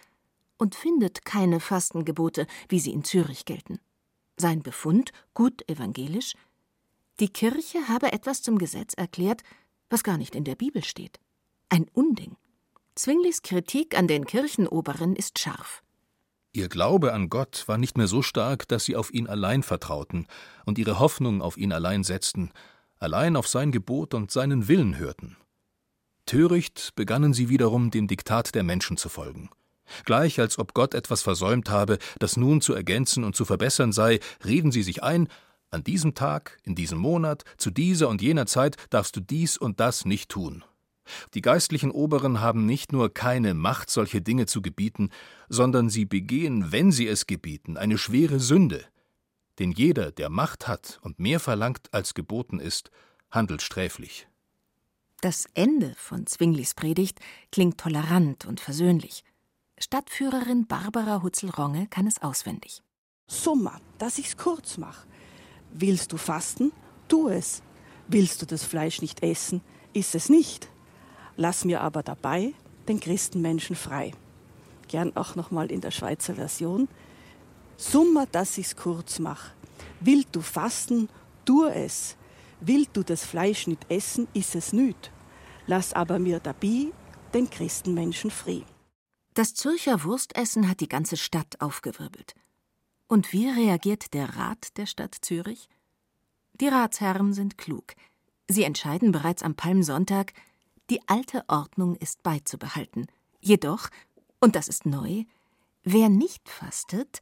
und 0.58 0.74
findet 0.74 1.24
keine 1.24 1.60
Fastengebote, 1.60 2.46
wie 2.68 2.80
sie 2.80 2.92
in 2.92 3.04
Zürich 3.04 3.44
gelten. 3.44 3.80
Sein 4.36 4.62
Befund, 4.62 5.12
gut 5.32 5.68
evangelisch, 5.68 6.34
die 7.20 7.28
Kirche 7.28 7.88
habe 7.88 8.12
etwas 8.12 8.42
zum 8.42 8.58
Gesetz 8.58 8.94
erklärt, 8.94 9.42
was 9.88 10.02
gar 10.02 10.18
nicht 10.18 10.34
in 10.34 10.44
der 10.44 10.56
Bibel 10.56 10.82
steht. 10.82 11.20
Ein 11.68 11.86
Unding. 11.92 12.36
Zwinglis 12.96 13.42
Kritik 13.42 13.96
an 13.96 14.08
den 14.08 14.24
Kirchenoberen 14.24 15.14
ist 15.14 15.38
scharf. 15.38 15.82
Ihr 16.56 16.68
Glaube 16.68 17.12
an 17.12 17.30
Gott 17.30 17.64
war 17.66 17.78
nicht 17.78 17.98
mehr 17.98 18.06
so 18.06 18.22
stark, 18.22 18.68
dass 18.68 18.84
sie 18.84 18.94
auf 18.94 19.12
ihn 19.12 19.26
allein 19.26 19.64
vertrauten 19.64 20.28
und 20.64 20.78
ihre 20.78 21.00
Hoffnung 21.00 21.42
auf 21.42 21.56
ihn 21.56 21.72
allein 21.72 22.04
setzten, 22.04 22.52
allein 22.96 23.34
auf 23.34 23.48
sein 23.48 23.72
Gebot 23.72 24.14
und 24.14 24.30
seinen 24.30 24.68
Willen 24.68 24.96
hörten. 24.96 25.36
Töricht 26.26 26.92
begannen 26.94 27.34
sie 27.34 27.48
wiederum 27.48 27.90
dem 27.90 28.06
Diktat 28.06 28.54
der 28.54 28.62
Menschen 28.62 28.96
zu 28.96 29.08
folgen. 29.08 29.50
Gleich 30.04 30.38
als 30.38 30.56
ob 30.60 30.74
Gott 30.74 30.94
etwas 30.94 31.22
versäumt 31.22 31.70
habe, 31.70 31.98
das 32.20 32.36
nun 32.36 32.60
zu 32.60 32.72
ergänzen 32.72 33.24
und 33.24 33.34
zu 33.34 33.44
verbessern 33.44 33.90
sei, 33.90 34.20
reden 34.44 34.70
sie 34.70 34.84
sich 34.84 35.02
ein, 35.02 35.26
an 35.72 35.82
diesem 35.82 36.14
Tag, 36.14 36.58
in 36.62 36.76
diesem 36.76 36.98
Monat, 37.00 37.42
zu 37.58 37.72
dieser 37.72 38.08
und 38.08 38.22
jener 38.22 38.46
Zeit 38.46 38.76
darfst 38.90 39.16
du 39.16 39.20
dies 39.20 39.58
und 39.58 39.80
das 39.80 40.04
nicht 40.04 40.30
tun. 40.30 40.64
Die 41.34 41.40
geistlichen 41.40 41.90
Oberen 41.90 42.40
haben 42.40 42.66
nicht 42.66 42.92
nur 42.92 43.12
keine 43.12 43.54
Macht, 43.54 43.90
solche 43.90 44.22
Dinge 44.22 44.46
zu 44.46 44.62
gebieten, 44.62 45.10
sondern 45.48 45.90
sie 45.90 46.04
begehen, 46.04 46.72
wenn 46.72 46.92
sie 46.92 47.06
es 47.06 47.26
gebieten, 47.26 47.76
eine 47.76 47.98
schwere 47.98 48.40
Sünde. 48.40 48.84
Denn 49.58 49.70
jeder, 49.70 50.10
der 50.10 50.30
Macht 50.30 50.66
hat 50.66 50.98
und 51.02 51.20
mehr 51.20 51.40
verlangt, 51.40 51.92
als 51.92 52.14
geboten 52.14 52.58
ist, 52.58 52.90
handelt 53.30 53.62
sträflich. 53.62 54.26
Das 55.20 55.46
Ende 55.54 55.94
von 55.96 56.26
Zwinglis 56.26 56.74
Predigt 56.74 57.18
klingt 57.50 57.78
tolerant 57.78 58.44
und 58.44 58.60
versöhnlich. 58.60 59.24
Stadtführerin 59.78 60.66
Barbara 60.66 61.22
Hutzel-Ronge 61.22 61.86
kann 61.88 62.06
es 62.06 62.22
auswendig. 62.22 62.82
Summa, 63.26 63.80
dass 63.98 64.18
ich's 64.18 64.36
kurz 64.36 64.76
mach. 64.76 65.06
Willst 65.72 66.12
du 66.12 66.16
fasten? 66.16 66.72
Tu 67.08 67.28
es. 67.28 67.62
Willst 68.06 68.42
du 68.42 68.46
das 68.46 68.64
Fleisch 68.64 69.00
nicht 69.00 69.22
essen? 69.22 69.62
Iss 69.92 70.14
es 70.14 70.28
nicht. 70.28 70.70
Lass 71.36 71.64
mir 71.64 71.80
aber 71.80 72.02
dabei 72.02 72.54
den 72.88 73.00
Christenmenschen 73.00 73.76
frei. 73.76 74.12
Gern 74.88 75.16
auch 75.16 75.34
nochmal 75.34 75.70
in 75.70 75.80
der 75.80 75.90
Schweizer 75.90 76.34
Version. 76.34 76.88
Summa, 77.76 78.26
dass 78.30 78.58
ich's 78.58 78.76
kurz 78.76 79.18
mach. 79.18 79.50
Willst 80.00 80.28
du 80.32 80.40
fasten? 80.40 81.08
Tu 81.44 81.64
es. 81.64 82.16
Willst 82.60 82.96
du 82.96 83.02
das 83.02 83.24
Fleisch 83.24 83.66
nicht 83.66 83.90
essen? 83.90 84.28
Iss 84.32 84.54
es 84.54 84.72
nicht. 84.72 85.10
Lass 85.66 85.92
aber 85.92 86.18
mir 86.18 86.40
dabei 86.40 86.92
den 87.32 87.50
Christenmenschen 87.50 88.30
frei. 88.30 88.62
Das 89.34 89.54
Zürcher 89.54 90.04
Wurstessen 90.04 90.68
hat 90.68 90.80
die 90.80 90.88
ganze 90.88 91.16
Stadt 91.16 91.60
aufgewirbelt. 91.60 92.34
Und 93.08 93.32
wie 93.32 93.48
reagiert 93.48 94.14
der 94.14 94.36
Rat 94.36 94.76
der 94.76 94.86
Stadt 94.86 95.16
Zürich? 95.20 95.68
Die 96.60 96.68
Ratsherren 96.68 97.32
sind 97.32 97.58
klug. 97.58 97.94
Sie 98.48 98.62
entscheiden 98.62 99.10
bereits 99.10 99.42
am 99.42 99.56
Palmsonntag, 99.56 100.32
die 100.90 101.00
alte 101.08 101.44
Ordnung 101.48 101.96
ist 101.96 102.22
beizubehalten. 102.22 103.06
Jedoch, 103.40 103.88
und 104.40 104.56
das 104.56 104.68
ist 104.68 104.86
neu, 104.86 105.24
wer 105.82 106.08
nicht 106.08 106.48
fastet, 106.48 107.20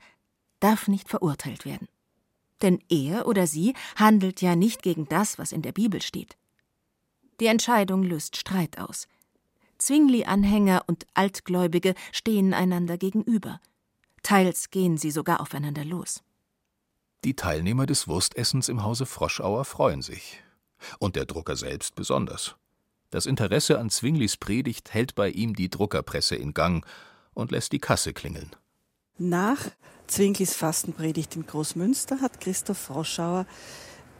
darf 0.60 0.88
nicht 0.88 1.08
verurteilt 1.08 1.64
werden. 1.64 1.88
Denn 2.62 2.82
er 2.88 3.26
oder 3.26 3.46
sie 3.46 3.74
handelt 3.96 4.40
ja 4.40 4.54
nicht 4.56 4.82
gegen 4.82 5.08
das, 5.08 5.38
was 5.38 5.52
in 5.52 5.62
der 5.62 5.72
Bibel 5.72 6.00
steht. 6.00 6.36
Die 7.40 7.46
Entscheidung 7.46 8.02
löst 8.04 8.36
Streit 8.36 8.78
aus. 8.78 9.08
Zwingli-Anhänger 9.78 10.84
und 10.86 11.06
Altgläubige 11.14 11.94
stehen 12.12 12.54
einander 12.54 12.98
gegenüber. 12.98 13.60
Teils 14.22 14.70
gehen 14.70 14.96
sie 14.96 15.10
sogar 15.10 15.40
aufeinander 15.40 15.84
los. 15.84 16.22
Die 17.24 17.34
Teilnehmer 17.34 17.86
des 17.86 18.06
Wurstessens 18.06 18.68
im 18.68 18.84
Hause 18.84 19.06
Froschauer 19.06 19.64
freuen 19.64 20.02
sich. 20.02 20.40
Und 21.00 21.16
der 21.16 21.24
Drucker 21.24 21.56
selbst 21.56 21.94
besonders. 21.96 22.56
Das 23.12 23.26
Interesse 23.26 23.78
an 23.78 23.90
Zwinglis 23.90 24.38
Predigt 24.38 24.94
hält 24.94 25.14
bei 25.14 25.28
ihm 25.28 25.54
die 25.54 25.68
Druckerpresse 25.68 26.34
in 26.34 26.54
Gang 26.54 26.86
und 27.34 27.52
lässt 27.52 27.72
die 27.72 27.78
Kasse 27.78 28.14
klingeln. 28.14 28.56
Nach 29.18 29.58
Zwinglis 30.06 30.54
Fastenpredigt 30.54 31.36
in 31.36 31.46
Großmünster 31.46 32.22
hat 32.22 32.40
Christoph 32.40 32.78
Froschauer 32.78 33.44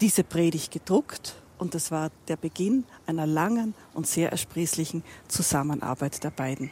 diese 0.02 0.25
Predigt 0.25 0.70
gedruckt 0.70 1.37
und 1.56 1.75
das 1.75 1.90
war 1.90 2.11
der 2.28 2.37
Beginn 2.37 2.84
einer 3.06 3.26
langen 3.26 3.75
und 3.94 4.06
sehr 4.06 4.30
ersprießlichen 4.30 5.02
Zusammenarbeit 5.26 6.22
der 6.22 6.30
beiden. 6.30 6.70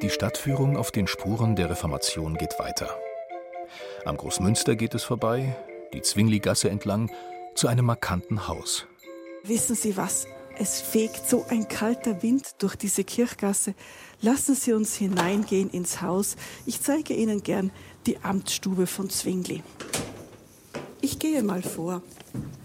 Die 0.00 0.10
Stadtführung 0.10 0.78
auf 0.78 0.90
den 0.90 1.08
Spuren 1.08 1.56
der 1.56 1.68
Reformation 1.68 2.38
geht 2.38 2.58
weiter. 2.58 2.88
Am 4.06 4.16
Großmünster 4.16 4.76
geht 4.76 4.94
es 4.94 5.04
vorbei, 5.04 5.54
die 5.92 6.00
Zwingligasse 6.00 6.70
entlang, 6.70 7.10
zu 7.56 7.68
einem 7.68 7.86
markanten 7.86 8.46
Haus. 8.46 8.86
Wissen 9.42 9.74
Sie 9.74 9.96
was? 9.96 10.26
Es 10.58 10.80
fegt 10.80 11.28
so 11.28 11.44
ein 11.48 11.68
kalter 11.68 12.22
Wind 12.22 12.56
durch 12.58 12.76
diese 12.76 13.04
Kirchgasse. 13.04 13.74
Lassen 14.20 14.54
Sie 14.54 14.72
uns 14.72 14.94
hineingehen 14.94 15.70
ins 15.70 16.00
Haus. 16.00 16.36
Ich 16.64 16.80
zeige 16.80 17.14
Ihnen 17.14 17.42
gern 17.42 17.70
die 18.06 18.18
Amtsstube 18.22 18.86
von 18.86 19.10
Zwingli. 19.10 19.62
Ich 21.00 21.18
gehe 21.18 21.42
mal 21.42 21.62
vor. 21.62 22.02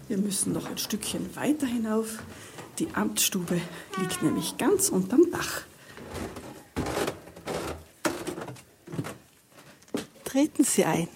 Wir 0.08 0.18
müssen 0.18 0.52
noch 0.52 0.68
ein 0.68 0.78
Stückchen 0.78 1.34
weiter 1.36 1.66
hinauf. 1.66 2.22
Die 2.78 2.88
Amtsstube 2.94 3.60
liegt 3.98 4.22
nämlich 4.22 4.56
ganz 4.56 4.88
unterm 4.88 5.30
Dach. 5.30 5.62
Treten 10.24 10.64
Sie 10.64 10.84
ein. 10.84 11.08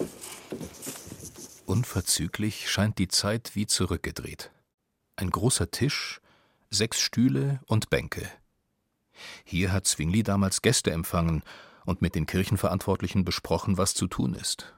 Unverzüglich 1.77 2.71
scheint 2.71 2.99
die 2.99 3.09
Zeit 3.09 3.51
wie 3.53 3.67
zurückgedreht. 3.67 4.51
Ein 5.15 5.29
großer 5.29 5.71
Tisch, 5.71 6.23
sechs 6.71 6.99
Stühle 6.99 7.61
und 7.67 7.91
Bänke. 7.91 8.31
Hier 9.45 9.73
hat 9.73 9.87
Zwingli 9.87 10.23
damals 10.23 10.63
Gäste 10.63 10.91
empfangen 10.91 11.43
und 11.85 12.01
mit 12.01 12.15
den 12.15 12.25
Kirchenverantwortlichen 12.25 13.27
besprochen, 13.27 13.77
was 13.77 13.93
zu 13.93 14.07
tun 14.07 14.33
ist. 14.33 14.75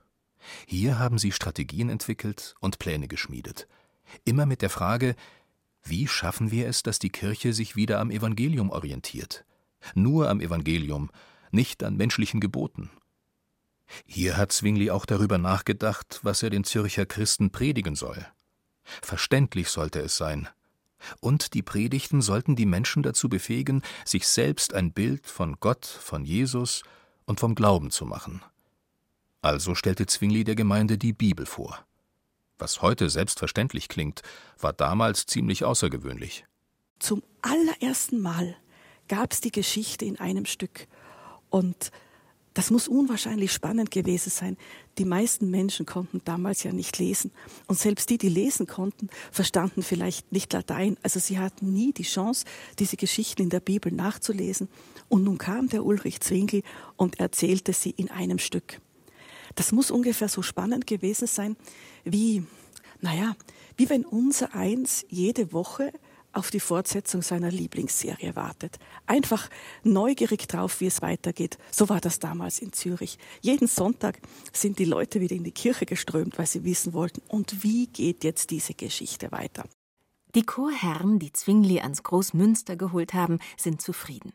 Hier 0.67 0.99
haben 0.99 1.19
sie 1.19 1.31
Strategien 1.31 1.89
entwickelt 1.89 2.57
und 2.59 2.81
Pläne 2.81 3.07
geschmiedet. 3.07 3.69
Immer 4.25 4.45
mit 4.45 4.61
der 4.61 4.71
Frage, 4.71 5.15
wie 5.85 6.09
schaffen 6.09 6.51
wir 6.51 6.67
es, 6.67 6.83
dass 6.83 6.99
die 6.99 7.11
Kirche 7.11 7.53
sich 7.53 7.77
wieder 7.77 8.01
am 8.01 8.11
Evangelium 8.11 8.71
orientiert? 8.71 9.45
Nur 9.95 10.29
am 10.29 10.41
Evangelium, 10.41 11.13
nicht 11.53 11.85
an 11.85 11.97
menschlichen 11.97 12.41
Geboten. 12.41 12.91
Hier 14.05 14.37
hat 14.37 14.53
Zwingli 14.53 14.91
auch 14.91 15.07
darüber 15.07 15.39
nachgedacht, 15.39 16.21
was 16.23 16.43
er 16.43 16.51
den 16.51 16.65
Zürcher 16.65 17.07
Christen 17.07 17.51
predigen 17.51 17.97
soll. 17.97 18.27
Verständlich 19.03 19.69
sollte 19.69 20.01
es 20.01 20.17
sein. 20.17 20.49
Und 21.21 21.55
die 21.55 21.63
Predigten 21.63 22.23
sollten 22.23 22.57
die 22.57 22.67
Menschen 22.67 23.03
dazu 23.03 23.29
befähigen, 23.29 23.83
sich 24.05 24.27
selbst 24.27 24.75
ein 24.75 24.93
Bild 24.93 25.27
von 25.27 25.57
Gott, 25.61 25.87
von 25.87 26.25
Jesus 26.25 26.83
und 27.25 27.41
vom 27.41 27.55
Glauben 27.55 27.91
zu 27.91 28.05
machen. 28.05 28.43
Also 29.41 29.75
stellte 29.75 30.07
Zwingli 30.07 30.45
der 30.45 30.57
Gemeinde 30.57 30.99
die 30.99 31.13
Bibel 31.13 31.47
vor. 31.47 31.85
Was 32.59 32.83
heute 32.83 33.09
selbstverständlich 33.09 33.89
klingt, 33.89 34.23
war 34.59 34.73
damals 34.73 35.27
ziemlich 35.27 35.65
außergewöhnlich. 35.65 36.45
Zum 36.99 37.23
allerersten 37.43 38.21
Mal 38.21 38.57
gab 39.07 39.33
es 39.33 39.41
die 39.41 39.53
Geschichte 39.53 40.05
in 40.05 40.19
einem 40.19 40.45
Stück. 40.45 40.89
Und 41.51 41.93
das 42.59 42.73
muss 42.73 42.89
unwahrscheinlich 42.89 43.53
spannend 43.53 43.93
gewesen 43.93 44.31
sein. 44.31 44.57
Die 44.99 45.05
meisten 45.05 45.49
Menschen 45.49 45.87
konnten 45.87 46.21
damals 46.25 46.65
ja 46.65 46.73
nicht 46.73 46.99
lesen. 46.99 47.31
Und 47.69 47.79
selbst 47.79 48.11
die, 48.11 48.19
die 48.19 48.29
lesen 48.29 48.67
konnten, 48.67 49.11
verstanden 49.31 49.85
vielleicht 49.85 50.33
nicht 50.33 50.53
Latein. 50.53 50.97
Also 51.05 51.21
sie 51.21 51.39
hatten 51.39 51.73
nie 51.73 51.93
die 51.93 52.03
Chance, 52.03 52.47
diese 52.81 52.97
Geschichten 52.97 53.43
in 53.43 53.49
der 53.49 53.61
Bibel 53.61 53.93
nachzulesen. 53.93 54.67
Und 55.09 55.23
nun 55.23 55.39
kam 55.39 55.69
der 55.69 55.85
Ulrich 55.85 56.19
Zwingli 56.19 56.65
und 56.97 57.21
erzählte 57.21 57.73
sie 57.73 57.91
in 57.91 58.11
einem 58.11 58.41
Stück. 58.41 58.81
Das 59.55 59.71
muss 59.71 59.93
ungefähr 59.93 60.29
so 60.29 60.43
spannend 60.43 60.89
gewesen 60.89 61.29
sein, 61.29 61.55
wie, 62.03 62.43
naja, 63.01 63.37
wie 63.77 63.89
wenn 63.89 64.05
unser 64.05 64.53
Eins 64.57 65.07
jede 65.09 65.53
Woche 65.53 65.93
auf 66.39 66.51
die 66.51 66.61
Fortsetzung 66.61 67.21
seiner 67.21 67.51
Lieblingsserie 67.51 68.37
wartet. 68.37 68.79
Einfach 69.07 69.51
neugierig 69.83 70.47
drauf, 70.49 70.81
wie 70.81 70.87
es 70.87 71.03
weitergeht. 71.03 71.59
So 71.71 71.89
war 71.89 72.01
das 72.01 72.21
damals 72.21 72.61
in 72.61 72.73
Zürich. 72.73 73.19
Jeden 73.41 73.69
Sonntag 73.69 74.21
sind 74.53 74.79
die 74.79 74.85
Leute 74.85 75.21
wieder 75.21 75.35
in 75.35 75.45
die 75.45 75.53
Kirche 75.53 75.85
geströmt, 75.85 76.39
weil 76.39 76.47
sie 76.47 76.65
wissen 76.65 76.93
wollten, 76.93 77.21
und 77.29 77.63
wie 77.63 77.89
geht 77.89 78.25
jetzt 78.25 78.51
diese 78.51 78.75
Geschichte 78.75 79.33
weiter. 79.33 79.65
Die 80.35 80.45
Chorherren, 80.45 81.19
die 81.19 81.33
Zwingli 81.33 81.81
ans 81.81 82.03
Großmünster 82.03 82.77
geholt 82.77 83.15
haben, 83.15 83.39
sind 83.57 83.83
zufrieden. 83.83 84.33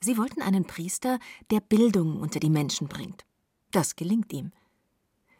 Sie 0.00 0.16
wollten 0.16 0.40
einen 0.40 0.64
Priester, 0.64 1.18
der 1.50 1.60
Bildung 1.60 2.20
unter 2.20 2.40
die 2.40 2.50
Menschen 2.50 2.88
bringt. 2.88 3.24
Das 3.72 3.96
gelingt 3.96 4.32
ihm. 4.32 4.52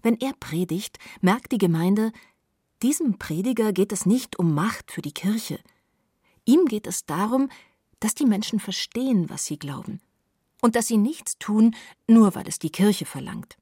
Wenn 0.03 0.19
er 0.21 0.33
predigt, 0.35 0.99
merkt 1.21 1.53
die 1.53 1.59
Gemeinde, 1.59 2.13
diesem 2.83 3.19
Prediger 3.19 3.73
geht 3.73 3.93
es 3.93 4.05
nicht 4.07 4.39
um 4.39 4.55
Macht 4.55 4.93
für 4.93 5.03
die 5.03 5.15
Kirche. 5.15 5.59
Ihm 6.47 6.65
geht 6.67 6.87
es 6.87 7.05
darum, 7.05 7.51
dass 8.01 8.15
die 8.15 8.25
Menschen 8.25 8.61
verstehen, 8.61 9.29
was 9.29 9.45
sie 9.45 9.59
glauben. 9.59 10.01
Und 10.63 10.77
dass 10.77 10.87
sie 10.87 10.97
nichts 10.97 11.39
tun, 11.39 11.75
nur 12.09 12.35
weil 12.35 12.49
es 12.49 12.59
die 12.59 12.71
Kirche 12.71 13.05
verlangt. 13.05 13.59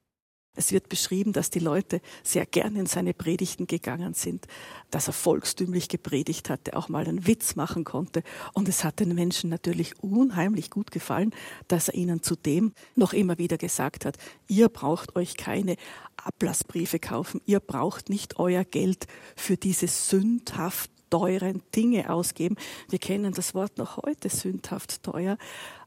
Es 0.57 0.71
wird 0.71 0.87
beschrieben, 0.87 1.33
dass 1.33 1.49
die 1.49 1.59
Leute 1.59 1.99
sehr 2.23 2.45
gern 2.45 2.77
in 2.77 2.85
seine 2.85 3.13
Predigten 3.13 3.67
gegangen 3.67 4.13
sind, 4.13 4.47
dass 4.89 5.07
er 5.07 5.13
volkstümlich 5.13 5.89
gepredigt 5.89 6.49
hatte, 6.49 6.77
auch 6.77 6.87
mal 6.87 7.05
einen 7.05 7.27
Witz 7.27 7.55
machen 7.55 7.83
konnte. 7.83 8.23
Und 8.53 8.69
es 8.69 8.85
hat 8.85 9.01
den 9.01 9.13
Menschen 9.15 9.49
natürlich 9.49 10.01
unheimlich 10.01 10.69
gut 10.69 10.91
gefallen, 10.91 11.31
dass 11.67 11.89
er 11.89 11.95
ihnen 11.95 12.23
zudem 12.23 12.71
noch 12.95 13.11
immer 13.11 13.37
wieder 13.37 13.57
gesagt 13.57 14.05
hat, 14.05 14.17
ihr 14.47 14.69
braucht 14.69 15.17
euch 15.17 15.35
keine 15.35 15.75
Ablassbriefe 16.15 16.99
kaufen, 16.99 17.41
ihr 17.45 17.59
braucht 17.59 18.09
nicht 18.09 18.39
euer 18.39 18.63
Geld 18.63 19.07
für 19.35 19.57
diese 19.57 19.87
sündhaft 19.87 20.89
teuren 21.09 21.61
Dinge 21.75 22.09
ausgeben. 22.09 22.55
Wir 22.89 22.99
kennen 22.99 23.33
das 23.33 23.53
Wort 23.53 23.77
noch 23.77 23.97
heute, 23.97 24.29
sündhaft 24.29 25.03
teuer, 25.03 25.37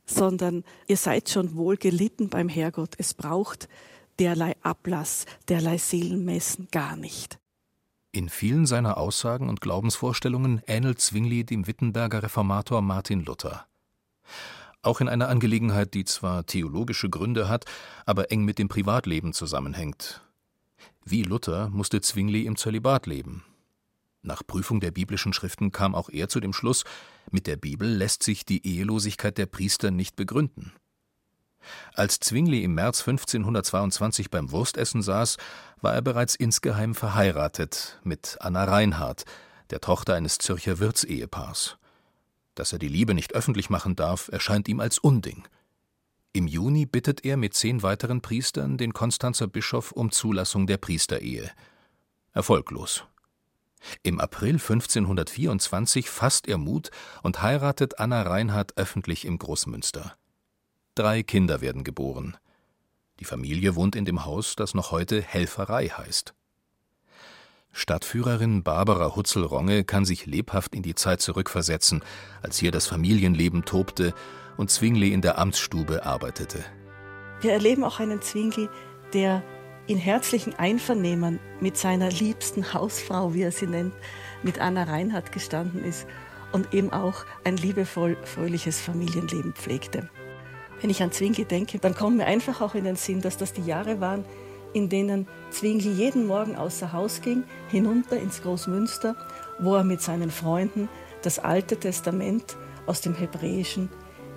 sondern 0.07 0.65
ihr 0.87 0.97
seid 0.97 1.29
schon 1.29 1.57
wohl 1.57 1.77
gelitten 1.77 2.29
beim 2.29 2.49
Herrgott. 2.49 2.95
Es 2.99 3.15
braucht 3.15 3.69
derlei 4.19 4.57
Ablass, 4.63 5.27
derlei 5.49 5.79
Seelenmessen 5.79 6.69
gar 6.71 6.97
nicht. 6.97 7.39
In 8.11 8.29
vielen 8.29 8.67
seiner 8.67 8.97
Aussagen 8.97 9.49
und 9.49 9.61
Glaubensvorstellungen 9.61 10.63
ähnelt 10.67 11.01
Zwingli 11.01 11.45
dem 11.45 11.67
Wittenberger 11.67 12.23
Reformator 12.23 12.81
Martin 12.81 13.25
Luther. 13.25 13.67
Auch 14.83 15.01
in 15.01 15.09
einer 15.09 15.29
Angelegenheit, 15.29 15.93
die 15.95 16.05
zwar 16.05 16.47
theologische 16.47 17.11
Gründe 17.11 17.49
hat, 17.49 17.67
aber 18.07 18.31
eng 18.33 18.45
mit 18.45 18.59
dem 18.59 18.69
Privatleben 18.69 19.33
zusammenhängt. 19.33 20.23
Wie 21.05 21.23
Luther 21.23 21.69
musste 21.69 22.01
Zwingli 22.01 22.47
im 22.47 22.57
Zölibat 22.57 23.07
leben. 23.07 23.45
Nach 24.23 24.43
Prüfung 24.47 24.81
der 24.81 24.91
biblischen 24.91 25.33
Schriften 25.33 25.73
kam 25.73 25.95
auch 25.95 26.11
er 26.11 26.29
zu 26.29 26.41
dem 26.41 26.53
Schluss, 26.53 26.85
mit 27.31 27.47
der 27.47 27.57
Bibel 27.57 27.89
lässt 27.89 28.23
sich 28.23 28.45
die 28.45 28.67
Ehelosigkeit 28.67 29.39
der 29.39 29.47
Priester 29.47 29.91
nicht 29.91 30.17
begründen. 30.17 30.73
Als 31.95 32.21
Zwingli 32.21 32.63
im 32.63 32.75
März 32.75 33.01
1522 33.01 34.31
beim 34.31 34.51
Wurstessen 34.51 35.03
saß, 35.03 35.37
war 35.81 35.95
er 35.95 36.03
bereits 36.03 36.35
insgeheim 36.35 36.95
verheiratet 36.95 38.01
mit 38.05 38.37
Anna 38.41 38.65
Reinhardt, 38.65 39.25
der 39.71 39.81
Tochter 39.81 40.15
eines 40.15 40.39
Zürcher 40.39 40.79
Wirtsehepaars. 40.79 41.77
Dass 42.55 42.73
er 42.73 42.79
die 42.79 42.89
Liebe 42.89 43.15
nicht 43.15 43.35
öffentlich 43.35 43.71
machen 43.71 43.97
darf, 43.97 44.29
erscheint 44.29 44.69
ihm 44.69 44.81
als 44.81 44.99
Unding. 44.99 45.47
Im 46.33 46.47
Juni 46.47 46.87
bittet 46.87 47.25
er 47.25 47.37
mit 47.37 47.55
zehn 47.55 47.83
weiteren 47.83 48.21
Priestern 48.21 48.79
den 48.79 48.93
Konstanzer 48.93 49.47
Bischof 49.47 49.93
um 49.93 50.11
Zulassung 50.11 50.67
der 50.67 50.77
Priesterehe. 50.77 51.51
Erfolglos. 52.33 53.05
Im 54.03 54.21
April 54.21 54.55
1524 54.55 56.11
fasst 56.11 56.49
er 56.49 56.59
Mut 56.59 56.91
und 57.23 57.43
heiratet 57.43 57.99
Anna 57.99 58.23
Reinhardt 58.23 58.77
öffentlich 58.77 59.25
im 59.25 59.39
Großmünster. 59.39 60.17
Drei 60.95 61.23
Kinder 61.23 61.61
werden 61.61 61.85
geboren. 61.85 62.37
Die 63.21 63.25
Familie 63.25 63.75
wohnt 63.75 63.97
in 63.97 64.05
dem 64.05 64.25
Haus, 64.25 64.57
das 64.57 64.75
noch 64.75 64.91
heute 64.91 65.23
Helferei 65.23 65.89
heißt. 65.89 66.35
Stadtführerin 67.73 68.63
Barbara 68.63 69.15
Hutzel-Ronge 69.15 69.85
kann 69.85 70.05
sich 70.05 70.27
lebhaft 70.27 70.75
in 70.75 70.83
die 70.83 70.95
Zeit 70.95 71.21
zurückversetzen, 71.21 72.03
als 72.43 72.59
hier 72.59 72.73
das 72.73 72.87
Familienleben 72.87 73.65
tobte 73.65 74.15
und 74.57 74.71
Zwingli 74.71 75.13
in 75.13 75.23
der 75.23 75.39
Amtsstube 75.39 76.05
arbeitete. 76.05 76.65
Wir 77.41 77.53
erleben 77.53 77.85
auch 77.85 78.01
einen 78.01 78.21
Zwingli, 78.21 78.69
der 79.13 79.43
in 79.89 79.97
herzlichen 79.97 80.55
Einvernehmen 80.55 81.41
mit 81.61 81.79
seiner 81.79 82.11
liebsten 82.11 82.75
Hausfrau, 82.75 83.33
wie 83.33 83.43
er 83.43 83.53
sie 83.53 83.67
nennt, 83.67 83.95
mit 84.43 84.61
Anna 84.61 84.85
Reinhardt 84.85 85.33
gestanden 85.33 85.83
ist 85.83 86.07
und 86.53 86.75
eben 86.75 86.93
auch 86.93 87.25
ein 87.45 87.57
liebevoll 87.57 88.17
fröhliches 88.23 88.81
Familienleben 88.81 89.55
pflegte. 89.55 90.11
Wenn 90.81 90.91
ich 90.91 91.03
an 91.03 91.11
Zwingli 91.11 91.47
denke, 91.47 91.79
dann 91.79 91.95
kommt 91.95 92.19
mir 92.19 92.27
einfach 92.27 92.61
auch 92.61 92.75
in 92.75 92.85
den 92.85 92.97
Sinn, 92.97 93.23
dass 93.23 93.39
das 93.39 93.55
die 93.55 93.65
Jahre 93.65 93.99
waren, 94.01 94.27
in 94.75 94.91
denen 94.91 95.27
Zwingli 95.51 95.91
jeden 95.91 96.27
Morgen 96.27 96.55
außer 96.55 96.93
Haus 96.93 97.23
ging, 97.23 97.45
hinunter 97.69 98.19
ins 98.19 98.43
Großmünster, 98.43 99.17
wo 99.59 99.75
er 99.75 99.85
mit 99.85 100.03
seinen 100.03 100.31
Freunden 100.31 100.91
das 101.23 101.39
Alte 101.39 101.79
Testament 101.79 102.57
aus 102.87 103.01
dem 103.01 103.15
Hebräischen 103.15 103.89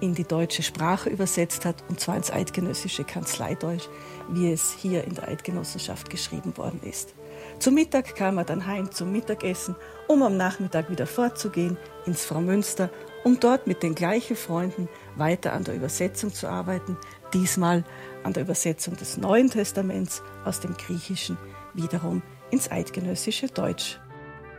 in 0.01 0.13
die 0.13 0.25
deutsche 0.25 0.63
Sprache 0.63 1.09
übersetzt 1.09 1.63
hat, 1.63 1.83
und 1.87 1.99
zwar 1.99 2.17
ins 2.17 2.31
eidgenössische 2.31 3.03
Kanzleideutsch, 3.03 3.87
wie 4.29 4.51
es 4.51 4.73
hier 4.73 5.03
in 5.05 5.15
der 5.15 5.29
Eidgenossenschaft 5.29 6.09
geschrieben 6.09 6.57
worden 6.57 6.81
ist. 6.83 7.13
Zum 7.59 7.75
Mittag 7.75 8.15
kam 8.15 8.37
er 8.37 8.43
dann 8.43 8.65
heim 8.65 8.91
zum 8.91 9.11
Mittagessen, 9.11 9.75
um 10.07 10.23
am 10.23 10.35
Nachmittag 10.35 10.89
wieder 10.89 11.07
fortzugehen 11.07 11.77
ins 12.05 12.25
Frau 12.25 12.41
Münster, 12.41 12.89
um 13.23 13.39
dort 13.39 13.67
mit 13.67 13.83
den 13.83 13.95
gleichen 13.95 14.35
Freunden 14.35 14.89
weiter 15.15 15.53
an 15.53 15.63
der 15.63 15.75
Übersetzung 15.75 16.33
zu 16.33 16.47
arbeiten, 16.47 16.97
diesmal 17.33 17.83
an 18.23 18.33
der 18.33 18.43
Übersetzung 18.43 18.95
des 18.97 19.17
Neuen 19.17 19.49
Testaments 19.49 20.23
aus 20.43 20.59
dem 20.59 20.75
Griechischen 20.75 21.37
wiederum 21.73 22.21
ins 22.49 22.69
eidgenössische 22.71 23.47
Deutsch. 23.47 23.99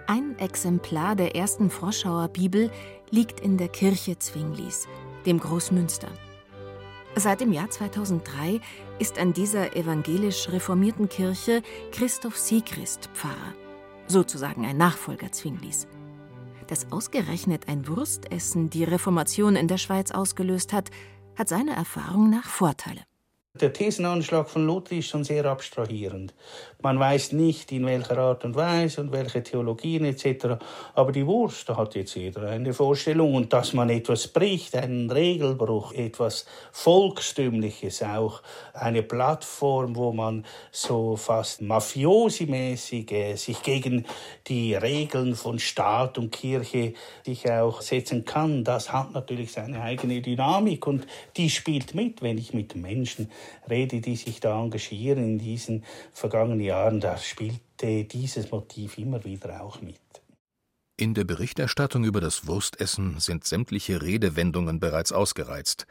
Ein 0.06 0.38
Exemplar 0.38 1.14
der 1.14 1.36
ersten 1.36 1.70
Froschauer 1.70 2.28
Bibel 2.28 2.70
liegt 3.10 3.40
in 3.40 3.56
der 3.56 3.68
Kirche 3.68 4.18
Zwinglis, 4.18 4.88
dem 5.26 5.38
Großmünster. 5.40 6.08
Seit 7.14 7.40
dem 7.40 7.52
Jahr 7.52 7.68
2003 7.68 8.60
ist 8.98 9.18
an 9.18 9.32
dieser 9.32 9.76
evangelisch 9.76 10.48
reformierten 10.48 11.08
Kirche 11.08 11.62
Christoph 11.92 12.38
Siegrist 12.38 13.10
Pfarrer, 13.12 13.54
sozusagen 14.06 14.64
ein 14.64 14.78
Nachfolger 14.78 15.30
Zwinglis. 15.30 15.86
Dass 16.68 16.90
ausgerechnet 16.90 17.68
ein 17.68 17.86
Wurstessen 17.86 18.70
die 18.70 18.84
Reformation 18.84 19.56
in 19.56 19.68
der 19.68 19.78
Schweiz 19.78 20.10
ausgelöst 20.10 20.72
hat, 20.72 20.90
hat 21.36 21.48
seiner 21.48 21.74
Erfahrung 21.74 22.30
nach 22.30 22.46
Vorteile. 22.46 23.02
Der 23.60 23.72
Thesenanschlag 23.72 24.48
von 24.48 24.66
Luther 24.66 24.96
ist 24.96 25.08
schon 25.08 25.24
sehr 25.24 25.44
abstrahierend. 25.44 26.32
Man 26.80 26.98
weiß 26.98 27.32
nicht, 27.32 27.70
in 27.70 27.84
welcher 27.84 28.16
Art 28.16 28.44
und 28.46 28.56
Weise 28.56 29.02
und 29.02 29.12
welche 29.12 29.42
Theologien 29.42 30.04
etc. 30.06 30.56
Aber 30.94 31.12
die 31.12 31.26
Wurst, 31.26 31.68
da 31.68 31.76
hat 31.76 31.94
jetzt 31.94 32.16
jeder 32.16 32.48
eine 32.48 32.72
Vorstellung. 32.72 33.34
Und 33.34 33.52
dass 33.52 33.74
man 33.74 33.90
etwas 33.90 34.26
bricht, 34.28 34.74
einen 34.74 35.10
Regelbruch, 35.10 35.92
etwas 35.92 36.46
Volkstümliches 36.72 38.02
auch, 38.02 38.42
eine 38.72 39.02
Plattform, 39.02 39.94
wo 39.96 40.12
man 40.12 40.44
so 40.70 41.16
fast 41.16 41.60
mafiosi-mäßig 41.60 43.12
äh, 43.12 43.36
sich 43.36 43.62
gegen 43.62 44.06
die 44.48 44.74
Regeln 44.74 45.36
von 45.36 45.58
Staat 45.58 46.16
und 46.16 46.32
Kirche 46.32 46.94
sich 47.24 47.48
auch 47.48 47.82
setzen 47.82 48.24
kann, 48.24 48.64
das 48.64 48.92
hat 48.92 49.12
natürlich 49.12 49.52
seine 49.52 49.82
eigene 49.82 50.20
Dynamik 50.20 50.86
und 50.86 51.06
die 51.36 51.50
spielt 51.50 51.94
mit, 51.94 52.22
wenn 52.22 52.38
ich 52.38 52.54
mit 52.54 52.74
Menschen 52.74 53.30
rede, 53.68 54.00
die 54.00 54.16
sich 54.16 54.40
da 54.40 54.60
engagieren 54.60 55.24
in 55.24 55.38
diesen 55.38 55.84
vergangenen 56.12 56.60
Jahren, 56.60 57.00
da 57.00 57.18
spielte 57.18 58.04
dieses 58.04 58.50
Motiv 58.50 58.98
immer 58.98 59.24
wieder 59.24 59.62
auch 59.62 59.80
mit. 59.80 60.00
In 60.96 61.14
der 61.14 61.24
Berichterstattung 61.24 62.04
über 62.04 62.20
das 62.20 62.46
Wurstessen 62.46 63.18
sind 63.18 63.44
sämtliche 63.44 64.02
Redewendungen 64.02 64.78
bereits 64.78 65.10
ausgereizt. 65.10 65.86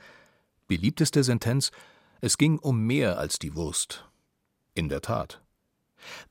Beliebteste 0.67 1.23
Sentenz: 1.23 1.71
Es 2.21 2.37
ging 2.37 2.59
um 2.59 2.85
mehr 2.85 3.17
als 3.17 3.39
die 3.39 3.55
Wurst. 3.55 4.05
In 4.73 4.87
der 4.87 5.01
Tat. 5.01 5.41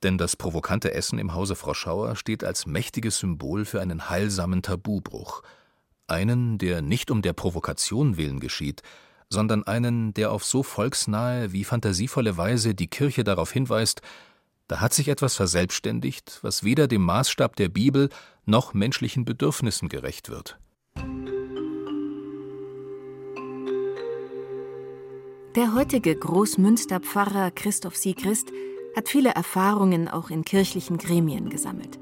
Denn 0.03 0.19
das 0.19 0.37
provokante 0.37 0.95
Essen 0.95 1.19
im 1.19 1.35
Hause 1.35 1.57
Froschauer 1.57 2.17
steht 2.17 2.45
als 2.45 2.67
mächtiges 2.67 3.19
Symbol 3.19 3.65
für 3.65 3.81
einen 3.81 4.09
heilsamen 4.09 4.63
Tabubruch. 4.63 5.43
Einen, 6.07 6.59
der 6.59 6.83
nicht 6.83 7.11
um 7.11 7.23
der 7.23 7.35
Provokation 7.35 8.17
willen 8.17 8.41
geschieht, 8.41 8.83
sondern 9.31 9.65
einen, 9.65 10.13
der 10.13 10.33
auf 10.33 10.45
so 10.45 10.63
volksnahe 10.63 11.53
wie 11.53 11.65
fantasievolle 11.65 12.37
Weise 12.37 12.75
die 12.75 12.89
Kirche 12.89 13.25
darauf 13.25 13.53
hinweist, 13.53 14.03
da 14.67 14.81
hat 14.81 14.93
sich 14.93 15.09
etwas 15.09 15.35
verselbstständigt, 15.35 16.41
was 16.43 16.63
weder 16.63 16.87
dem 16.89 17.03
Maßstab 17.03 17.57
der 17.57 17.69
Bibel 17.69 18.09
noch 18.45 18.75
menschlichen 18.75 19.25
Bedürfnissen 19.25 19.89
gerecht 19.89 20.29
wird. 20.29 20.59
Der 25.57 25.75
heutige 25.75 26.15
Großmünsterpfarrer 26.15 27.51
Christoph 27.51 27.97
Siegrist 27.97 28.53
hat 28.95 29.09
viele 29.09 29.31
Erfahrungen 29.31 30.07
auch 30.07 30.31
in 30.31 30.45
kirchlichen 30.45 30.99
Gremien 30.99 31.51
gesammelt. 31.51 31.99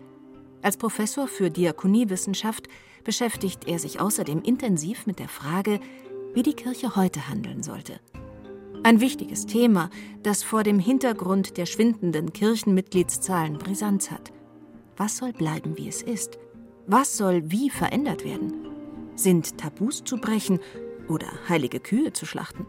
Als 0.61 0.77
Professor 0.77 1.29
für 1.29 1.51
Diakoniewissenschaft 1.51 2.69
beschäftigt 3.05 3.67
er 3.67 3.79
sich 3.79 4.01
außerdem 4.01 4.43
intensiv 4.43 5.07
mit 5.07 5.19
der 5.19 5.29
Frage, 5.29 5.81
wie 6.35 6.43
die 6.43 6.55
Kirche 6.55 6.97
heute 6.97 7.29
handeln 7.29 7.63
sollte. 7.63 8.01
Ein 8.85 9.01
wichtiges 9.01 9.47
Thema, 9.47 9.91
das 10.23 10.43
vor 10.43 10.63
dem 10.63 10.79
Hintergrund 10.79 11.57
der 11.57 11.67
schwindenden 11.67 12.33
Kirchenmitgliedszahlen 12.33 13.59
Brisanz 13.59 14.11
hat. 14.11 14.33
Was 14.97 15.17
soll 15.17 15.33
bleiben, 15.33 15.77
wie 15.77 15.89
es 15.89 16.03
ist? 16.03 16.39
Was 16.87 17.17
soll 17.17 17.51
wie 17.51 17.71
verändert 17.71 18.25
werden? 18.25 18.53
Sind 19.15 19.59
Tabus 19.59 20.05
zu 20.05 20.17
brechen 20.17 20.61
oder 21.09 21.27
heilige 21.49 21.81
Kühe 21.81 22.13
zu 22.13 22.25
schlachten? 22.25 22.67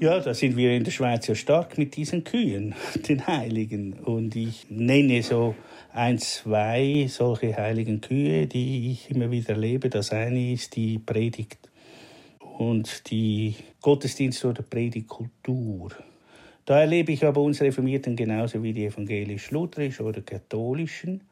Ja, 0.00 0.18
da 0.18 0.32
sind 0.32 0.56
wir 0.56 0.72
in 0.74 0.84
der 0.84 0.92
Schweiz 0.92 1.26
ja 1.26 1.34
stark 1.34 1.76
mit 1.76 1.94
diesen 1.94 2.24
Kühen, 2.24 2.74
den 3.08 3.26
Heiligen. 3.26 3.94
Und 3.94 4.34
ich 4.34 4.66
nenne 4.70 5.22
so 5.22 5.54
ein, 5.92 6.18
zwei 6.18 7.06
solche 7.08 7.54
heiligen 7.56 8.00
Kühe, 8.00 8.46
die 8.46 8.92
ich 8.92 9.10
immer 9.10 9.30
wieder 9.30 9.50
erlebe. 9.50 9.90
Das 9.90 10.10
eine 10.10 10.52
ist 10.52 10.76
die 10.76 10.98
Predigt 10.98 11.69
und 12.60 13.10
die 13.10 13.54
Gottesdienste 13.80 14.48
oder 14.48 14.62
Predigtkultur. 14.62 15.92
Da 16.66 16.80
erlebe 16.80 17.10
ich 17.12 17.24
aber 17.24 17.40
uns 17.40 17.62
Reformierten 17.62 18.14
genauso 18.14 18.62
wie 18.62 18.74
die 18.74 18.84
evangelisch-lutherisch 18.84 20.00
oder 20.02 20.20
katholischen. 20.20 21.22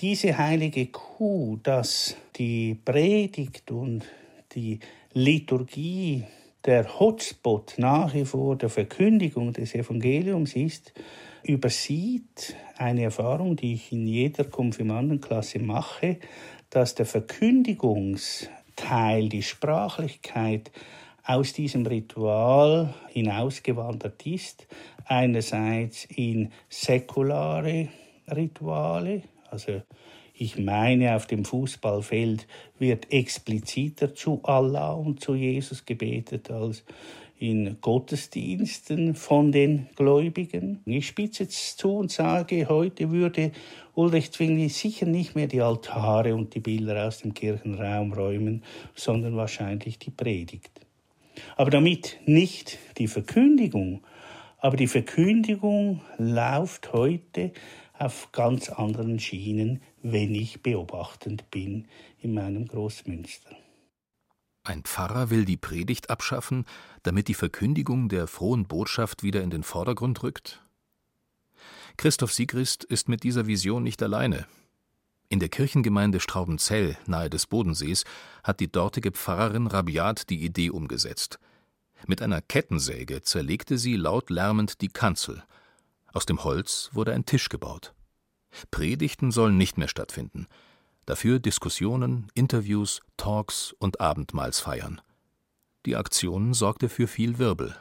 Diese 0.00 0.36
heilige 0.36 0.86
Kuh, 0.88 1.58
dass 1.62 2.14
die 2.36 2.74
Predigt 2.84 3.70
und 3.70 4.04
die 4.52 4.80
Liturgie 5.14 6.24
der 6.62 7.00
Hotspot 7.00 7.76
nach 7.78 8.12
wie 8.12 8.26
vor 8.26 8.56
der 8.56 8.68
Verkündigung 8.68 9.54
des 9.54 9.74
Evangeliums 9.74 10.56
ist, 10.56 10.92
übersieht 11.42 12.54
eine 12.76 13.04
Erfahrung, 13.04 13.56
die 13.56 13.72
ich 13.72 13.92
in 13.92 14.06
jeder 14.06 14.44
Konfirmandenklasse 14.44 15.58
mache, 15.58 16.18
dass 16.68 16.94
der 16.94 17.06
Verkündigungsteil, 18.80 19.28
die 19.28 19.42
Sprachlichkeit 19.42 20.70
aus 21.24 21.52
diesem 21.52 21.86
Ritual 21.86 22.94
hinausgewandert 23.08 24.26
ist, 24.26 24.66
einerseits 25.04 26.06
in 26.06 26.50
säkulare 26.68 27.88
Rituale, 28.28 29.22
also 29.50 29.82
ich 30.34 30.58
meine, 30.58 31.14
auf 31.14 31.26
dem 31.26 31.44
Fußballfeld 31.44 32.46
wird 32.78 33.12
expliziter 33.12 34.14
zu 34.14 34.40
Allah 34.42 34.92
und 34.92 35.20
zu 35.20 35.34
Jesus 35.34 35.84
gebetet 35.84 36.50
als 36.50 36.82
in 37.40 37.80
Gottesdiensten 37.80 39.14
von 39.14 39.50
den 39.50 39.88
Gläubigen. 39.96 40.82
Ich 40.84 41.06
spitze 41.06 41.44
jetzt 41.44 41.78
zu 41.78 41.96
und 41.96 42.10
sage, 42.10 42.68
heute 42.68 43.10
würde 43.10 43.52
Ulrich 43.94 44.30
Zwingli 44.30 44.68
sicher 44.68 45.06
nicht 45.06 45.34
mehr 45.34 45.46
die 45.46 45.62
Altare 45.62 46.34
und 46.34 46.54
die 46.54 46.60
Bilder 46.60 47.08
aus 47.08 47.20
dem 47.20 47.32
Kirchenraum 47.32 48.12
räumen, 48.12 48.62
sondern 48.94 49.36
wahrscheinlich 49.36 49.98
die 49.98 50.10
Predigt. 50.10 50.82
Aber 51.56 51.70
damit 51.70 52.18
nicht 52.26 52.78
die 52.98 53.08
Verkündigung, 53.08 54.02
aber 54.58 54.76
die 54.76 54.86
Verkündigung 54.86 56.02
läuft 56.18 56.92
heute 56.92 57.52
auf 57.98 58.32
ganz 58.32 58.68
anderen 58.68 59.18
Schienen, 59.18 59.80
wenn 60.02 60.34
ich 60.34 60.62
beobachtend 60.62 61.50
bin 61.50 61.86
in 62.20 62.34
meinem 62.34 62.66
Großmünster. 62.66 63.56
Ein 64.62 64.82
Pfarrer 64.82 65.30
will 65.30 65.44
die 65.44 65.56
Predigt 65.56 66.10
abschaffen, 66.10 66.66
damit 67.02 67.28
die 67.28 67.34
Verkündigung 67.34 68.08
der 68.08 68.26
frohen 68.26 68.66
Botschaft 68.66 69.22
wieder 69.22 69.42
in 69.42 69.50
den 69.50 69.62
Vordergrund 69.62 70.22
rückt? 70.22 70.62
Christoph 71.96 72.32
Siegrist 72.32 72.84
ist 72.84 73.08
mit 73.08 73.22
dieser 73.22 73.46
Vision 73.46 73.82
nicht 73.82 74.02
alleine. 74.02 74.46
In 75.28 75.40
der 75.40 75.48
Kirchengemeinde 75.48 76.20
Straubenzell 76.20 76.98
nahe 77.06 77.30
des 77.30 77.46
Bodensees 77.46 78.04
hat 78.42 78.60
die 78.60 78.70
dortige 78.70 79.12
Pfarrerin 79.12 79.66
rabiat 79.66 80.28
die 80.28 80.44
Idee 80.44 80.70
umgesetzt. 80.70 81.38
Mit 82.06 82.20
einer 82.20 82.40
Kettensäge 82.40 83.22
zerlegte 83.22 83.78
sie 83.78 83.96
laut 83.96 84.28
lärmend 84.30 84.80
die 84.80 84.88
Kanzel. 84.88 85.42
Aus 86.12 86.26
dem 86.26 86.42
Holz 86.44 86.90
wurde 86.92 87.12
ein 87.12 87.26
Tisch 87.26 87.48
gebaut. 87.48 87.94
Predigten 88.70 89.30
sollen 89.30 89.56
nicht 89.56 89.78
mehr 89.78 89.88
stattfinden. 89.88 90.48
Dafür 91.06 91.38
Diskussionen, 91.38 92.28
Interviews, 92.34 93.00
Talks 93.16 93.74
und 93.78 94.00
Abendmahlsfeiern. 94.00 95.00
Die 95.86 95.96
Aktion 95.96 96.54
sorgte 96.54 96.88
für 96.88 97.06
viel 97.06 97.38
Wirbel. 97.38 97.74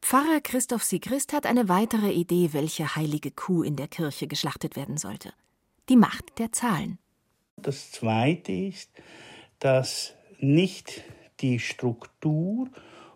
Pfarrer 0.00 0.40
Christoph 0.40 0.84
Sigrist 0.84 1.32
hat 1.32 1.46
eine 1.46 1.68
weitere 1.68 2.12
Idee, 2.12 2.50
welche 2.52 2.94
heilige 2.94 3.32
Kuh 3.32 3.62
in 3.62 3.76
der 3.76 3.88
Kirche 3.88 4.28
geschlachtet 4.28 4.76
werden 4.76 4.96
sollte. 4.96 5.32
Die 5.88 5.96
Macht 5.96 6.38
der 6.38 6.52
Zahlen. 6.52 6.98
Das 7.56 7.90
Zweite 7.90 8.52
ist, 8.52 8.90
dass 9.58 10.14
nicht 10.38 11.02
die 11.40 11.58
Struktur 11.58 12.68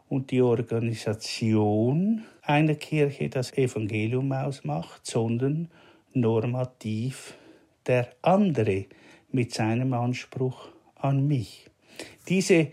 und 0.09 0.31
die 0.33 0.43
Organisation 0.43 2.25
einer 2.43 2.75
Kirche 2.75 3.29
das 3.29 3.53
Evangelium 3.53 4.33
ausmacht, 4.33 5.07
sondern 5.07 5.71
normativ 6.13 7.35
der 7.87 8.13
andere 8.23 8.87
mit 9.33 9.55
seinem 9.55 9.93
Anspruch 9.93 10.69
an 10.97 11.27
mich. 11.27 11.67
Diese 12.29 12.69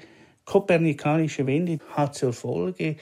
kopernikanische 0.46 1.46
Wende 1.46 1.80
hat 1.89 2.15
zur 2.15 2.34
Folge, 2.34 2.96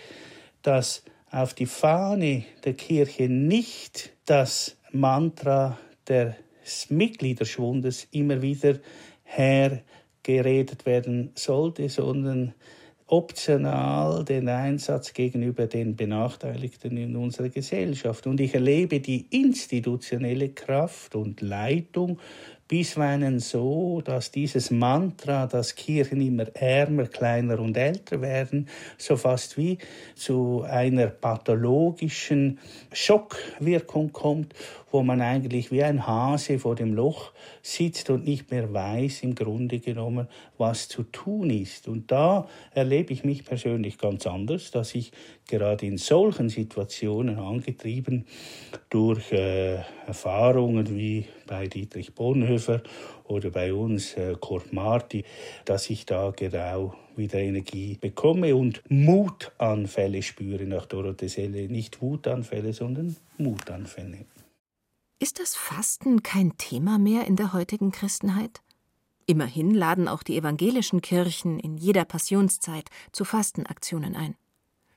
dass 0.62 1.04
auf 1.32 1.54
die 1.54 1.66
Fahne 1.66 2.46
der 2.64 2.74
Kirche 2.74 3.30
nicht 3.30 4.14
das 4.26 4.78
Mantra 4.92 5.78
des 6.08 6.90
Mitgliederschwundes 6.90 8.08
immer 8.12 8.42
wieder 8.42 8.80
hergeredet 9.24 10.86
werden 10.86 11.32
sollte, 11.36 11.90
sondern 11.90 12.54
optional 13.08 14.26
den 14.26 14.50
Einsatz 14.50 15.14
gegenüber 15.14 15.68
den 15.68 15.96
Benachteiligten 15.96 16.98
in 16.98 17.16
unserer 17.16 17.50
Gesellschaft. 17.50 18.26
Und 18.26 18.40
ich 18.40 18.56
erlebe 18.56 19.00
die 19.00 19.28
institutionelle 19.30 20.50
Kraft 20.50 21.16
und 21.16 21.42
Leitung 21.42 22.20
bisweilen 22.68 23.40
so, 23.40 24.02
dass 24.04 24.32
dieses 24.32 24.72
Mantra, 24.72 25.46
dass 25.46 25.76
Kirchen 25.76 26.20
immer 26.22 26.46
ärmer, 26.56 27.06
kleiner 27.06 27.60
und 27.60 27.78
älter 27.78 28.22
werden, 28.22 28.68
so 28.98 29.18
fast 29.18 29.58
wie 29.58 29.78
zu 30.16 30.64
einer 30.68 31.08
pathologischen 31.08 32.60
Schockwirkung 32.92 34.12
kommt, 34.12 34.56
wo 34.92 35.04
man 35.04 35.22
eigentlich 35.22 35.72
wie 35.72 35.84
ein 35.84 36.08
Hase 36.08 36.58
vor 36.58 36.76
dem 36.76 36.94
Loch 36.94 37.34
sitzt 37.62 38.10
und 38.10 38.26
nicht 38.26 38.50
mehr 38.50 38.74
weiß 38.74 39.24
im 39.24 39.36
Grunde 39.36 39.80
genommen, 39.80 40.28
was 40.58 40.88
zu 40.88 41.04
tun 41.04 41.50
ist. 41.50 41.88
Und 41.88 42.12
da 42.12 42.48
erlebe 42.74 43.14
ich 43.14 43.24
mich 43.24 43.46
persönlich 43.46 43.98
ganz 43.98 44.26
anders, 44.26 44.72
dass 44.72 44.96
ich 44.96 45.12
gerade 45.48 45.86
in 45.86 45.98
solchen 45.98 46.50
Situationen 46.50 47.38
angetrieben 47.38 48.26
durch 48.90 49.32
äh, 49.32 49.80
Erfahrungen 50.08 50.96
wie 50.96 51.26
bei 51.46 51.68
Dietrich 51.68 52.14
Bonhoeffer 52.14 52.82
oder 53.24 53.50
bei 53.50 53.74
uns 53.74 54.14
äh, 54.14 54.36
Kurt 54.40 54.74
Marti, 54.74 55.24
dass 55.66 55.90
ich 55.90 56.06
da 56.06 56.32
genau 56.32 56.96
wieder 57.16 57.40
Energie 57.40 57.98
bekomme 58.00 58.56
und 58.56 58.82
Mutanfälle 58.90 60.22
spüre 60.22 60.66
nach 60.66 60.86
Dorothee 60.86 61.28
Selle. 61.28 61.68
Nicht 61.70 62.02
Wutanfälle, 62.02 62.74
sondern 62.74 63.16
Mutanfälle. 63.38 64.26
Ist 65.20 65.40
das 65.40 65.56
Fasten 65.56 66.24
kein 66.24 66.58
Thema 66.58 66.98
mehr 66.98 67.26
in 67.26 67.36
der 67.36 67.54
heutigen 67.54 67.92
Christenheit? 67.92 68.62
Immerhin 69.28 69.74
laden 69.74 70.08
auch 70.08 70.22
die 70.24 70.38
evangelischen 70.38 71.02
Kirchen 71.02 71.60
in 71.60 71.78
jeder 71.78 72.06
Passionszeit 72.06 72.90
zu 73.12 73.26
Fastenaktionen 73.26 74.16
ein. 74.16 74.36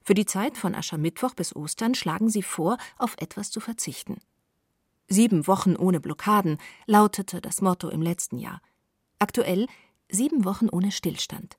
Für 0.05 0.15
die 0.15 0.27
Zeit 0.27 0.57
von 0.57 0.75
Aschermittwoch 0.75 1.35
bis 1.35 1.55
Ostern 1.55 1.95
schlagen 1.95 2.29
sie 2.29 2.43
vor, 2.43 2.79
auf 2.99 3.15
etwas 3.19 3.51
zu 3.51 3.61
verzichten. 3.61 4.19
Sieben 5.09 5.47
Wochen 5.47 5.77
ohne 5.77 6.01
Blockaden 6.01 6.59
lautete 6.87 7.41
das 7.41 7.63
Motto 7.63 7.89
im 7.89 8.03
letzten 8.03 8.39
Jahr. 8.39 8.61
Aktuell 9.19 9.67
sieben 10.09 10.45
Wochen 10.45 10.69
ohne 10.69 10.93
Stillstand. 10.93 11.57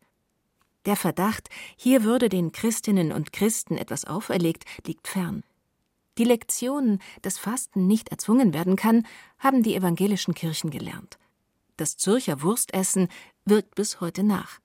Der 0.86 0.96
Verdacht, 0.96 1.50
hier 1.76 2.04
würde 2.04 2.30
den 2.30 2.52
Christinnen 2.52 3.12
und 3.12 3.34
Christen 3.34 3.78
etwas 3.78 4.06
auferlegt, 4.06 4.66
liegt 4.86 5.08
fern. 5.08 5.44
Die 6.18 6.24
Lektion, 6.24 7.00
dass 7.22 7.38
Fasten 7.38 7.88
nicht 7.88 8.10
erzwungen 8.10 8.54
werden 8.54 8.76
kann, 8.76 9.06
haben 9.40 9.64
die 9.64 9.76
evangelischen 9.76 10.34
Kirchen 10.34 10.70
gelernt. 10.70 11.18
Das 11.78 11.98
Zürcher 11.98 12.42
Wurstessen 12.42 13.08
wirkt 13.46 13.76
bis 13.76 14.00
heute 14.02 14.24
nach 14.24 14.60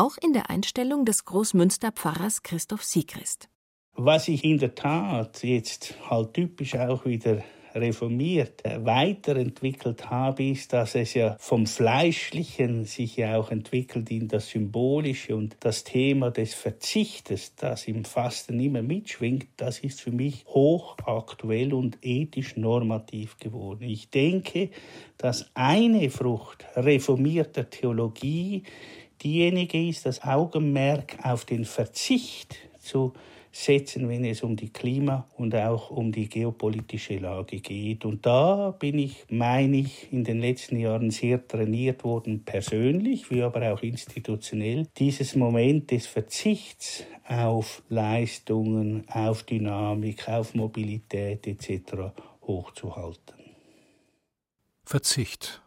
auch 0.00 0.16
in 0.16 0.32
der 0.32 0.48
Einstellung 0.48 1.04
des 1.04 1.26
Großmünsterpfarrers 1.26 2.42
Christoph 2.42 2.82
Siegrist. 2.82 3.50
Was 3.92 4.28
ich 4.28 4.44
in 4.44 4.58
der 4.58 4.74
Tat 4.74 5.42
jetzt 5.42 5.94
halt 6.08 6.32
typisch 6.32 6.74
auch 6.74 7.04
wieder 7.04 7.42
reformiert 7.74 8.64
äh, 8.64 8.84
weiterentwickelt 8.84 10.10
habe, 10.10 10.44
ist, 10.44 10.72
dass 10.72 10.94
es 10.94 11.14
ja 11.14 11.36
vom 11.38 11.66
Fleischlichen 11.66 12.84
sich 12.84 13.16
ja 13.16 13.36
auch 13.36 13.50
entwickelt 13.50 14.10
in 14.10 14.28
das 14.28 14.50
Symbolische 14.50 15.36
und 15.36 15.56
das 15.60 15.84
Thema 15.84 16.30
des 16.30 16.54
Verzichtes, 16.54 17.54
das 17.54 17.86
im 17.86 18.04
Fasten 18.04 18.60
immer 18.60 18.82
mitschwingt, 18.82 19.46
das 19.56 19.80
ist 19.80 20.00
für 20.00 20.12
mich 20.12 20.44
hochaktuell 20.46 21.72
und 21.74 21.98
ethisch 22.02 22.56
normativ 22.56 23.36
geworden. 23.38 23.84
Ich 23.84 24.10
denke, 24.10 24.70
dass 25.18 25.50
eine 25.54 26.10
Frucht 26.10 26.64
reformierter 26.76 27.68
Theologie 27.68 28.62
diejenige 29.22 29.88
ist, 29.88 30.06
das 30.06 30.22
Augenmerk 30.22 31.18
auf 31.22 31.44
den 31.44 31.64
Verzicht 31.64 32.56
zu 32.78 33.12
setzen, 33.52 34.08
wenn 34.08 34.24
es 34.24 34.42
um 34.42 34.56
die 34.56 34.72
Klima- 34.72 35.26
und 35.36 35.54
auch 35.54 35.90
um 35.90 36.12
die 36.12 36.28
geopolitische 36.28 37.18
Lage 37.18 37.60
geht. 37.60 38.04
Und 38.04 38.24
da 38.24 38.70
bin 38.70 38.98
ich, 38.98 39.24
meine 39.28 39.78
ich, 39.78 40.12
in 40.12 40.24
den 40.24 40.40
letzten 40.40 40.76
Jahren 40.78 41.10
sehr 41.10 41.46
trainiert 41.46 42.04
worden, 42.04 42.44
persönlich 42.44 43.30
wie 43.30 43.42
aber 43.42 43.72
auch 43.72 43.82
institutionell, 43.82 44.86
dieses 44.96 45.34
Moment 45.34 45.90
des 45.90 46.06
Verzichts 46.06 47.04
auf 47.26 47.82
Leistungen, 47.88 49.08
auf 49.08 49.42
Dynamik, 49.42 50.28
auf 50.28 50.54
Mobilität 50.54 51.46
etc. 51.46 52.12
hochzuhalten. 52.42 53.36
Verzicht. 54.84 55.62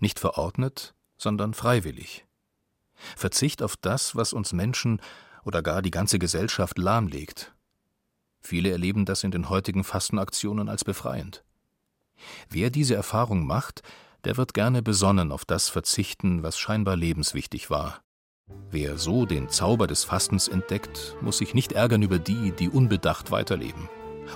Nicht 0.00 0.20
verordnet, 0.20 0.94
sondern 1.16 1.54
freiwillig. 1.54 2.24
Verzicht 3.16 3.62
auf 3.62 3.76
das, 3.76 4.14
was 4.14 4.32
uns 4.32 4.52
Menschen 4.52 5.00
oder 5.44 5.62
gar 5.62 5.82
die 5.82 5.90
ganze 5.90 6.18
Gesellschaft 6.18 6.78
lahmlegt. 6.78 7.52
Viele 8.40 8.70
erleben 8.70 9.04
das 9.04 9.24
in 9.24 9.30
den 9.30 9.48
heutigen 9.48 9.84
Fastenaktionen 9.84 10.68
als 10.68 10.84
befreiend. 10.84 11.44
Wer 12.48 12.70
diese 12.70 12.94
Erfahrung 12.94 13.46
macht, 13.46 13.82
der 14.24 14.36
wird 14.36 14.54
gerne 14.54 14.82
besonnen 14.82 15.32
auf 15.32 15.44
das 15.44 15.68
verzichten, 15.68 16.42
was 16.42 16.58
scheinbar 16.58 16.96
lebenswichtig 16.96 17.70
war. 17.70 18.02
Wer 18.70 18.98
so 18.98 19.26
den 19.26 19.48
Zauber 19.48 19.86
des 19.86 20.04
Fastens 20.04 20.48
entdeckt, 20.48 21.16
muss 21.20 21.38
sich 21.38 21.54
nicht 21.54 21.72
ärgern 21.72 22.02
über 22.02 22.18
die, 22.18 22.52
die 22.52 22.68
unbedacht 22.68 23.30
weiterleben. 23.30 23.88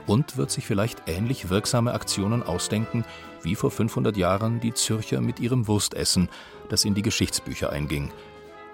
Und 0.06 0.36
wird 0.36 0.50
sich 0.50 0.66
vielleicht 0.66 1.02
ähnlich 1.06 1.48
wirksame 1.48 1.92
Aktionen 1.92 2.42
ausdenken, 2.42 3.04
wie 3.42 3.54
vor 3.54 3.70
500 3.70 4.16
Jahren 4.16 4.60
die 4.60 4.74
Zürcher 4.74 5.20
mit 5.20 5.40
ihrem 5.40 5.68
Wurstessen, 5.68 6.28
das 6.68 6.84
in 6.84 6.94
die 6.94 7.02
Geschichtsbücher 7.02 7.70
einging, 7.70 8.10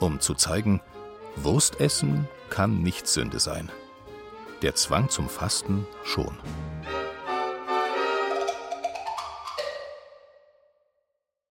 um 0.01 0.21
zu 0.21 0.35
zeigen, 0.35 0.81
Wurstessen 1.37 2.29
kann 2.51 2.83
nicht 2.83 3.09
Sünde 3.09 3.41
sein. 3.41 3.71
Der 4.61 4.75
Zwang 4.75 5.09
zum 5.09 5.29
Fasten 5.29 5.87
schon. 6.05 6.39